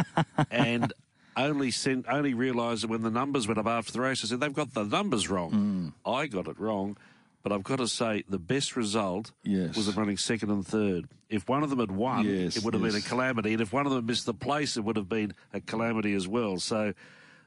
[0.50, 0.92] and
[1.36, 4.24] only sent, only realised that when the numbers went up after the race.
[4.24, 5.94] I said they've got the numbers wrong.
[6.04, 6.10] Mm.
[6.10, 6.96] I got it wrong,
[7.42, 9.76] but I've got to say the best result yes.
[9.76, 11.08] was them running second and third.
[11.28, 12.92] If one of them had won, yes, it would have yes.
[12.92, 15.34] been a calamity, and if one of them missed the place, it would have been
[15.52, 16.58] a calamity as well.
[16.58, 16.92] So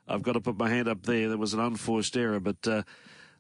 [0.08, 1.30] I've got to put my hand up there.
[1.30, 2.68] There was an unforced error, but.
[2.68, 2.84] Uh,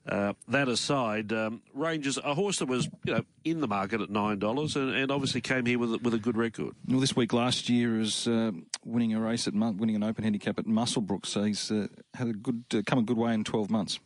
[0.08, 4.10] uh, that aside, um, Rangers, a horse that was you know in the market at
[4.10, 6.76] nine dollars, and, and, obviously came here with with a good record.
[6.88, 8.51] Well, this week last year is uh,
[8.84, 12.34] winning a race at winning an open handicap at Muswellbrook, so he's uh, had a
[12.34, 13.99] good uh, come a good way in twelve months.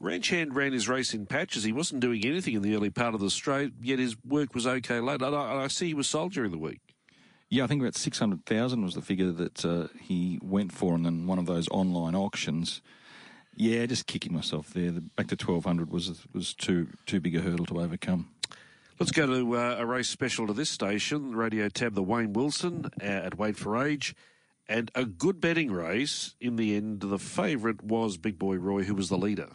[0.00, 1.62] Ranchand ran his race in patches.
[1.62, 4.66] He wasn't doing anything in the early part of the straight, yet his work was
[4.66, 5.20] okay late.
[5.22, 6.80] And I, I see he was sold during the week.
[7.48, 10.94] Yeah, I think about six hundred thousand was the figure that uh, he went for,
[10.94, 12.82] and then one of those online auctions.
[13.54, 14.90] Yeah, just kicking myself there.
[14.90, 18.30] The back to twelve hundred was was too too big a hurdle to overcome.
[18.98, 22.90] Let's go to uh, a race special to this station, Radio Tab, the Wayne Wilson
[23.00, 24.14] uh, at Weight for Age,
[24.68, 26.34] and a good betting race.
[26.40, 29.50] In the end, the favourite was Big Boy Roy, who was the leader.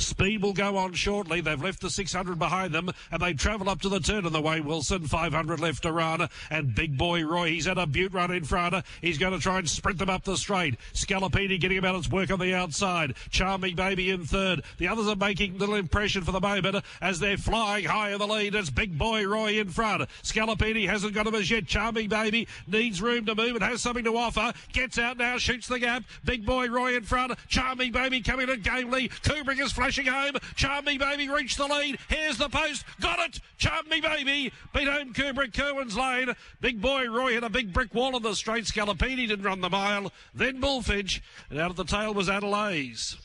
[0.00, 1.40] Speed will go on shortly.
[1.40, 4.40] They've left the 600 behind them and they travel up to the turn of the
[4.40, 4.60] way.
[4.60, 6.28] Wilson, 500 left to run.
[6.50, 8.74] And Big Boy Roy, he's had a butte run in front.
[9.02, 10.76] He's going to try and sprint them up the straight.
[10.94, 13.14] Scalapini getting about its work on the outside.
[13.30, 14.62] Charming Baby in third.
[14.78, 18.26] The others are making little impression for the moment as they're flying high in the
[18.26, 18.54] lead.
[18.54, 20.08] It's Big Boy Roy in front.
[20.22, 21.66] Scalapini hasn't got him as yet.
[21.66, 24.52] Charming Baby needs room to move and has something to offer.
[24.72, 26.04] Gets out now, shoots the gap.
[26.24, 27.32] Big Boy Roy in front.
[27.48, 29.08] Charming Baby coming in gamely.
[29.08, 30.36] Kubrick is flashing home.
[30.54, 31.98] Charm Me Baby reached the lead.
[32.08, 32.84] Here's the post.
[33.00, 33.40] Got it.
[33.58, 35.54] Charm Me Baby beat home Kubrick.
[35.54, 36.34] Kerwin's Lane.
[36.60, 38.64] Big boy Roy hit a big brick wall on the straight.
[38.64, 40.12] Scalapini didn't run the mile.
[40.34, 41.20] Then Bullfinch.
[41.50, 43.16] And out of the tail was Adelaide's.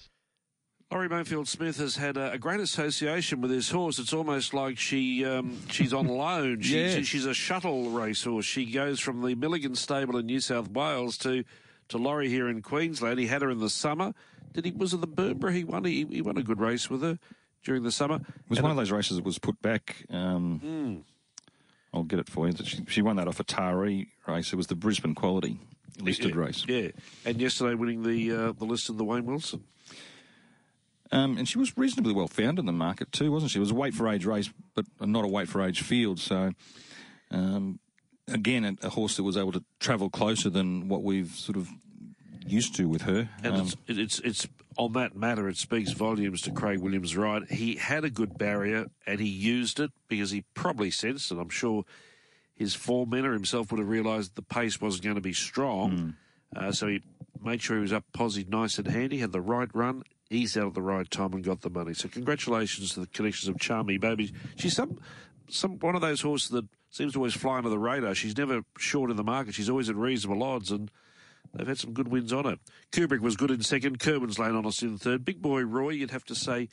[0.91, 3.97] Lawrie Mayfield Smith has had a, a, great association with this horse.
[3.97, 6.61] It's almost like she um, she's on loan.
[6.61, 6.93] She, yes.
[6.93, 8.45] she, she's a shuttle racehorse.
[8.45, 11.43] She goes from the Milligan stable in New South Wales to
[11.89, 13.20] to Lawrie here in Queensland.
[13.20, 14.13] He had her in the summer.
[14.55, 15.83] Did he was it the Berbera he won?
[15.83, 17.19] He, he won a good race with her
[17.65, 18.15] during the summer.
[18.15, 20.05] It was and one of those races that was put back.
[20.09, 21.03] Um, mm.
[21.93, 22.53] I'll get it for you.
[22.63, 24.53] She, she won that off a Taree race.
[24.53, 25.59] It was the Brisbane Quality
[25.99, 26.65] listed yeah, race.
[26.67, 26.87] Yeah,
[27.25, 29.65] and yesterday winning the uh, the list of the Wayne Wilson.
[31.11, 33.59] Um, and she was reasonably well found in the market too, wasn't she?
[33.59, 36.19] It was a weight for age race, but not a weight for age field.
[36.19, 36.51] So,
[37.29, 37.79] um,
[38.27, 41.69] again, a, a, horse that was able to travel closer than what we've sort of
[42.45, 43.29] used to with her.
[43.43, 47.15] And um, it's, it's it's on that matter, it speaks volumes to Craig Williams.
[47.15, 51.39] Right, he had a good barrier and he used it because he probably sensed, and
[51.39, 51.83] I'm sure
[52.55, 55.91] his form mentor himself would have realised the pace wasn't going to be strong.
[55.91, 56.13] Mm.
[56.55, 57.01] Uh, so he
[57.41, 60.67] made sure he was up positive, nice and handy, had the right run, eased out
[60.67, 61.93] at the right time and got the money.
[61.93, 64.33] So congratulations to the connections of Charmy Baby.
[64.55, 64.99] She's some
[65.49, 68.15] some one of those horses that seems to always fly under the radar.
[68.15, 69.53] She's never short in the market.
[69.53, 70.89] She's always at reasonable odds and
[71.55, 72.59] they've had some good wins on it.
[72.91, 73.99] Kubrick was good in second.
[73.99, 75.25] Kerwin's Lane on us in third.
[75.25, 76.69] Big boy Roy, you'd have to say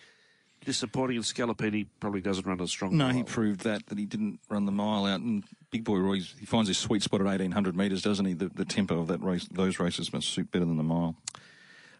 [0.64, 2.96] disappointing in Scalapini probably doesn't run as strong.
[2.96, 5.20] No, he proved that that he didn't run the mile out.
[5.20, 8.34] And Big Boy Roy, he finds his sweet spot at eighteen hundred metres, doesn't he?
[8.34, 11.16] The, the tempo of that race, those races must suit better than the mile.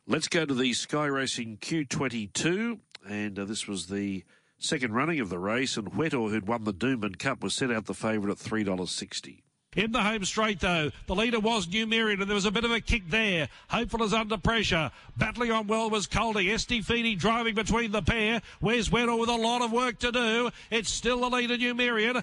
[0.06, 2.78] Let's go to the Sky Racing Q22,
[3.08, 4.24] and uh, this was the
[4.58, 7.86] second running of the race, and Huetor, who'd won the Doomben Cup, was set out
[7.86, 9.42] the favourite at $3.60.
[9.74, 12.70] In the home straight, though, the leader was Numerian, and there was a bit of
[12.70, 13.48] a kick there.
[13.68, 14.90] Hopeful is under pressure.
[15.16, 16.06] Battling on well was.
[16.06, 18.42] SD Feedy driving between the pair.
[18.60, 20.50] Where's Weddle with a lot of work to do?
[20.70, 22.22] It's still the leader, Numerian.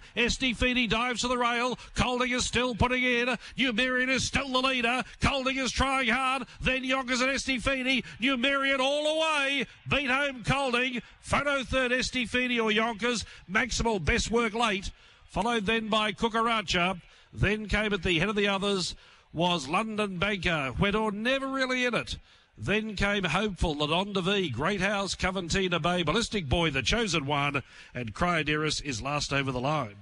[0.56, 1.80] Feedy dives to the rail.
[1.96, 3.36] Colding is still putting in.
[3.58, 5.04] Numerian is still the leader.
[5.20, 6.44] Colding is trying hard.
[6.62, 8.04] Then Yonkers and Feedy.
[8.22, 9.66] Numerian all away.
[9.90, 11.02] Beat home Colding.
[11.22, 13.26] Photo third, Feedy or Yonkers.
[13.52, 14.92] Maximal best work late.
[15.30, 17.02] Followed then by Kukaracha.
[17.34, 18.96] Then came at the head of the others
[19.32, 22.18] was London Banker, Huetor never really in it.
[22.58, 27.64] Then came Hopeful, Ladonda V, Great House, Coventina Bay, Ballistic Boy, The Chosen One,
[27.94, 29.96] and Cryodiris is last over the line.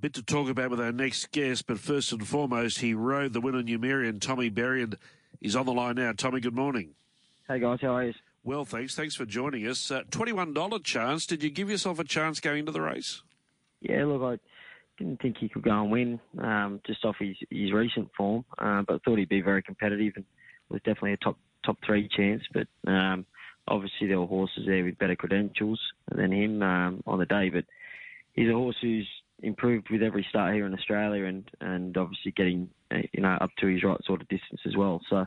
[0.00, 3.40] Bit to talk about with our next guest, but first and foremost, he rode the
[3.40, 4.84] winner Numerian, Tommy Berry.
[5.40, 6.12] He's on the line now.
[6.12, 6.94] Tommy, good morning.
[7.46, 8.14] Hey guys, how are you?
[8.42, 8.96] Well, thanks.
[8.96, 9.88] Thanks for joining us.
[9.88, 11.26] Uh, $21 chance.
[11.26, 13.22] Did you give yourself a chance going into the race?
[13.80, 14.38] Yeah, look, I
[15.02, 18.82] didn't think he could go and win um, just off his, his recent form, uh,
[18.86, 20.24] but thought he'd be very competitive and
[20.68, 22.42] was definitely a top top three chance.
[22.52, 23.26] But um,
[23.66, 25.80] obviously there were horses there with better credentials
[26.14, 27.50] than him um, on the day.
[27.50, 27.64] But
[28.34, 29.08] he's a horse who's
[29.42, 33.50] improved with every start here in Australia, and and obviously getting uh, you know up
[33.58, 35.00] to his right sort of distance as well.
[35.10, 35.26] So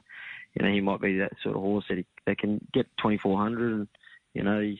[0.53, 3.73] you know he might be that sort of horse that he, that can get 2400,
[3.73, 3.88] and
[4.34, 4.78] you know he's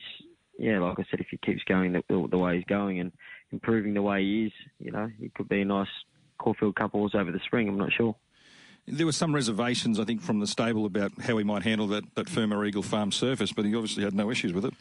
[0.58, 3.12] yeah, like I said, if he keeps going the, the way he's going and
[3.52, 5.88] improving the way he is, you know, he could be a nice
[6.38, 7.68] Caulfield Cup horse over the spring.
[7.68, 8.14] I'm not sure.
[8.86, 12.04] There were some reservations, I think, from the stable about how he might handle that,
[12.14, 14.74] that Firma Eagle Farm surface, but he obviously had no issues with it.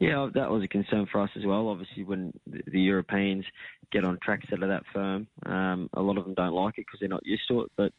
[0.00, 1.68] Yeah, that was a concern for us as well.
[1.68, 3.44] Obviously, when the Europeans
[3.92, 6.86] get on tracks that are that firm, um, a lot of them don't like it
[6.86, 7.72] because they're not used to it.
[7.76, 7.92] But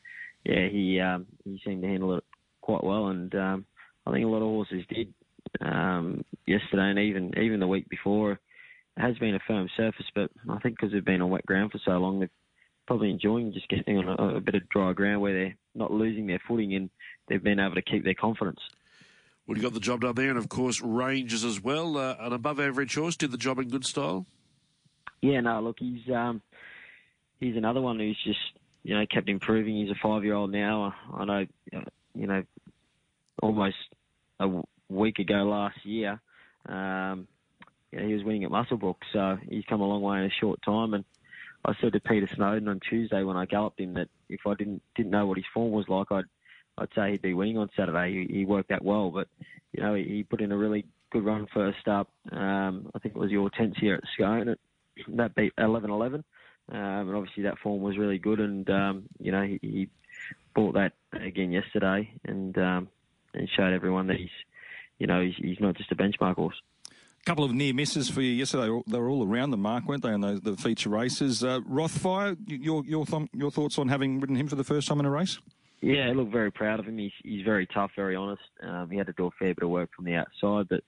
[0.44, 2.24] yeah, he um, he seemed to handle it
[2.62, 3.66] quite well, and um,
[4.06, 5.14] I think a lot of horses did
[5.62, 8.40] um, yesterday and even even the week before.
[8.98, 11.72] It has been a firm surface, but I think because they've been on wet ground
[11.72, 12.30] for so long, they're
[12.88, 16.28] probably enjoying just getting on a, a bit of dry ground where they're not losing
[16.28, 16.90] their footing and
[17.28, 18.60] they've been able to keep their confidence.
[19.48, 21.98] Well, you got the job done there, and of course, Rangers as well.
[21.98, 24.26] Uh, an above average horse did the job in good style.
[25.22, 26.42] Yeah, no, look, he's um,
[27.40, 28.40] he's another one who's just
[28.84, 29.76] you know kept improving.
[29.76, 30.96] He's a five year old now.
[31.14, 31.46] I know,
[32.16, 32.44] you know,
[33.42, 33.76] almost
[34.40, 36.20] a week ago last year,
[36.68, 37.28] um,
[37.92, 40.40] you know, he was winning at Muswellbrook, so he's come a long way in a
[40.40, 40.94] short time.
[40.94, 41.06] And
[41.64, 44.82] I said to Peter Snowden on Tuesday when I galloped him that if I didn't
[44.96, 46.26] didn't know what his form was like, I'd
[46.78, 48.28] I'd say he'd be winning on Saturday.
[48.28, 49.28] He, he worked that well, but
[49.72, 52.10] you know he, he put in a really good run first up.
[52.32, 54.50] Um, I think it was your tenth here at Scone.
[54.50, 54.60] It,
[55.10, 56.14] that beat 11-11.
[56.16, 56.24] Um,
[56.70, 59.90] and obviously that form was really good, and um, you know he, he
[60.56, 62.88] bought that again yesterday, and um,
[63.34, 64.30] and showed everyone that he's
[65.00, 66.56] you know, he's, he's not just a benchmark horse.
[67.26, 68.82] Couple of near misses for you yesterday.
[68.86, 71.44] They were all around the mark, weren't they, on the, feature races?
[71.44, 75.00] Uh, Rothfire, your your th- your thoughts on having ridden him for the first time
[75.00, 75.40] in a race?
[75.82, 77.00] Yeah, I look very proud of him.
[77.00, 78.44] He's he's very tough, very honest.
[78.62, 80.84] Um, he had to do a fair bit of work from the outside, but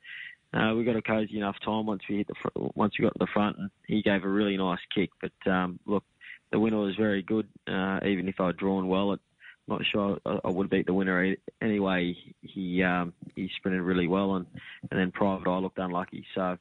[0.54, 3.14] uh, we got a cozy enough time once we hit the fr- once we got
[3.14, 5.10] to the front, and he gave a really nice kick.
[5.20, 6.04] But um, look,
[6.52, 7.48] the winner was very good.
[7.68, 9.20] Uh, even if I'd drawn well at
[9.68, 12.16] not sure I, I would have beat the winner anyway.
[12.42, 14.46] He um, he sprinted really well, and
[14.90, 16.26] and then Private Eye looked unlucky.
[16.34, 16.58] So,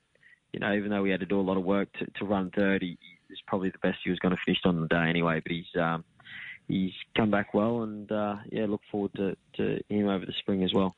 [0.53, 2.51] you know, even though we had to do a lot of work to, to run
[2.51, 2.99] third, he,
[3.29, 5.41] he's probably the best he was going to finish on the day anyway.
[5.41, 6.05] But he's um,
[6.69, 10.65] he's come back well, and uh, yeah, look forward to, to him over the spring
[10.65, 10.97] as well.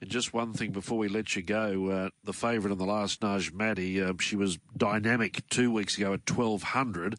[0.00, 3.20] And just one thing before we let you go, uh, the favourite in the last
[3.20, 7.16] Najmaty, uh, she was dynamic two weeks ago at 1200.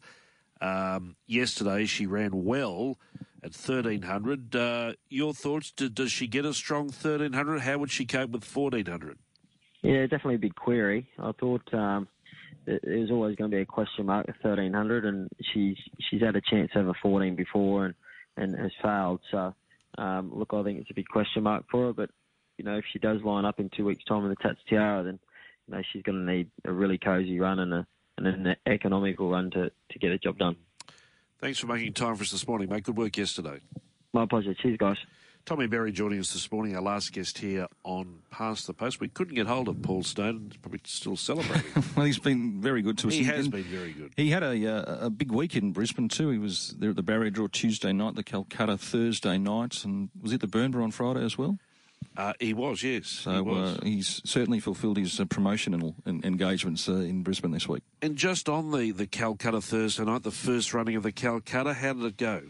[0.60, 2.98] Um, yesterday she ran well
[3.42, 4.56] at 1300.
[4.56, 5.70] Uh, your thoughts?
[5.70, 7.60] does she get a strong 1300?
[7.60, 9.18] How would she cope with 1400?
[9.82, 11.08] Yeah, definitely a big query.
[11.18, 12.08] I thought um,
[12.66, 15.76] was always going to be a question mark at 1300, and she's
[16.10, 17.94] she's had a chance over 14 before and,
[18.36, 19.20] and has failed.
[19.30, 19.54] So,
[19.98, 21.92] um, look, I think it's a big question mark for her.
[21.92, 22.10] But
[22.58, 25.04] you know, if she does line up in two weeks' time in the Tats Tiara,
[25.04, 25.18] then
[25.68, 27.86] you know she's going to need a really cosy run and a
[28.18, 30.56] and an economical run to, to get a job done.
[31.40, 32.84] Thanks for making time for us this morning, mate.
[32.84, 33.60] Good work yesterday.
[34.12, 34.54] My pleasure.
[34.54, 34.96] Cheers, guys.
[35.44, 38.98] Tommy Berry joining us this morning, our last guest here on Past the Post.
[38.98, 40.48] We couldn't get hold of Paul Stone.
[40.50, 41.70] He's probably still celebrating.
[41.96, 43.14] well, he's been very good to us.
[43.14, 44.12] He has been very good.
[44.16, 46.30] He had a, uh, a big week in Brisbane too.
[46.30, 50.32] He was there at the Barrier Draw Tuesday night, the Calcutta Thursday night, and was
[50.32, 51.58] it the Burnborough on Friday as well?
[52.16, 53.06] Uh, he was, yes.
[53.06, 53.78] So he was.
[53.78, 57.82] Uh, he's certainly fulfilled his uh, promotional engagements uh, in Brisbane this week.
[58.00, 61.92] And just on the, the Calcutta Thursday night, the first running of the Calcutta, how
[61.92, 62.42] did it go?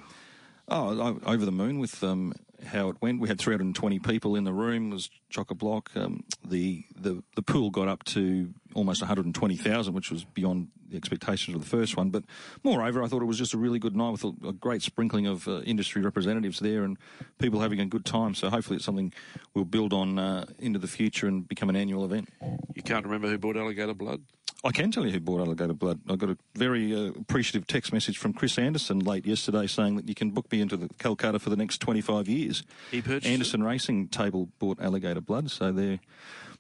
[0.69, 2.33] Oh, over the moon with um,
[2.65, 3.21] how it went.
[3.21, 4.91] We had 320 people in the room.
[4.91, 5.91] It was chock a block.
[5.95, 11.55] Um, the, the the pool got up to almost 120,000, which was beyond the expectations
[11.55, 12.11] of the first one.
[12.11, 12.25] But
[12.63, 15.27] moreover, I thought it was just a really good night with a, a great sprinkling
[15.27, 16.97] of uh, industry representatives there and
[17.39, 18.35] people having a good time.
[18.35, 19.13] So hopefully, it's something
[19.55, 22.29] we'll build on uh, into the future and become an annual event.
[22.75, 24.23] You can't remember who bought alligator blood?
[24.67, 26.01] I can tell you who bought alligator blood.
[26.09, 30.09] I got a very uh, appreciative text message from Chris Anderson late yesterday saying that
[30.09, 32.65] you can book me into the Calcutta for the next 25 years.
[32.91, 33.67] He purchased Anderson it?
[33.67, 36.01] Racing Table bought alligator blood, so they're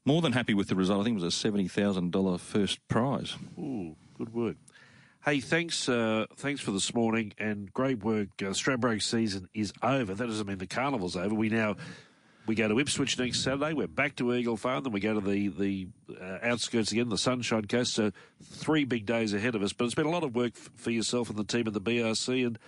[0.04, 1.00] more than happy with the result.
[1.00, 3.34] I think it was a $70,000 first prize.
[3.58, 4.56] Ooh, good work.
[5.24, 8.28] Hey, thanks, uh, thanks for this morning and great work.
[8.40, 10.14] Uh, Stradbroke season is over.
[10.14, 11.34] That doesn't mean the carnival's over.
[11.34, 11.74] We now
[12.46, 13.72] we go to Ipswich next Saturday.
[13.72, 14.84] We're back to Eagle Farm.
[14.84, 15.88] Then we go to the the
[16.20, 17.94] uh, outskirts again, the Sunshine Coast.
[17.94, 19.72] So three big days ahead of us.
[19.72, 21.80] But it's been a lot of work f- for yourself and the team at the
[21.80, 22.46] BRC.
[22.46, 22.58] And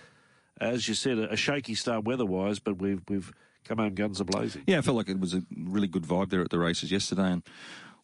[0.59, 3.31] as you said, a, a shaky start weather-wise, but we've we've
[3.63, 4.63] come home guns a blazing.
[4.67, 7.31] Yeah, I felt like it was a really good vibe there at the races yesterday.
[7.31, 7.43] And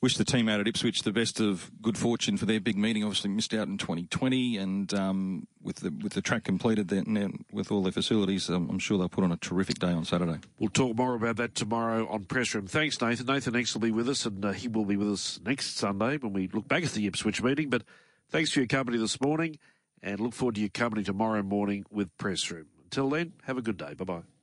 [0.01, 3.03] wish the team out at Ipswich the best of good fortune for their big meeting.
[3.03, 7.71] Obviously missed out in 2020, and um, with the with the track completed, then with
[7.71, 10.39] all their facilities, um, I'm sure they'll put on a terrific day on Saturday.
[10.59, 12.67] We'll talk more about that tomorrow on press room.
[12.67, 13.25] Thanks, Nathan.
[13.25, 16.17] Nathan X will be with us, and uh, he will be with us next Sunday
[16.17, 17.69] when we look back at the Ipswich meeting.
[17.69, 17.83] But
[18.29, 19.57] thanks for your company this morning,
[20.01, 22.67] and look forward to your company tomorrow morning with press room.
[22.83, 23.93] Until then, have a good day.
[23.93, 24.34] Bye bye.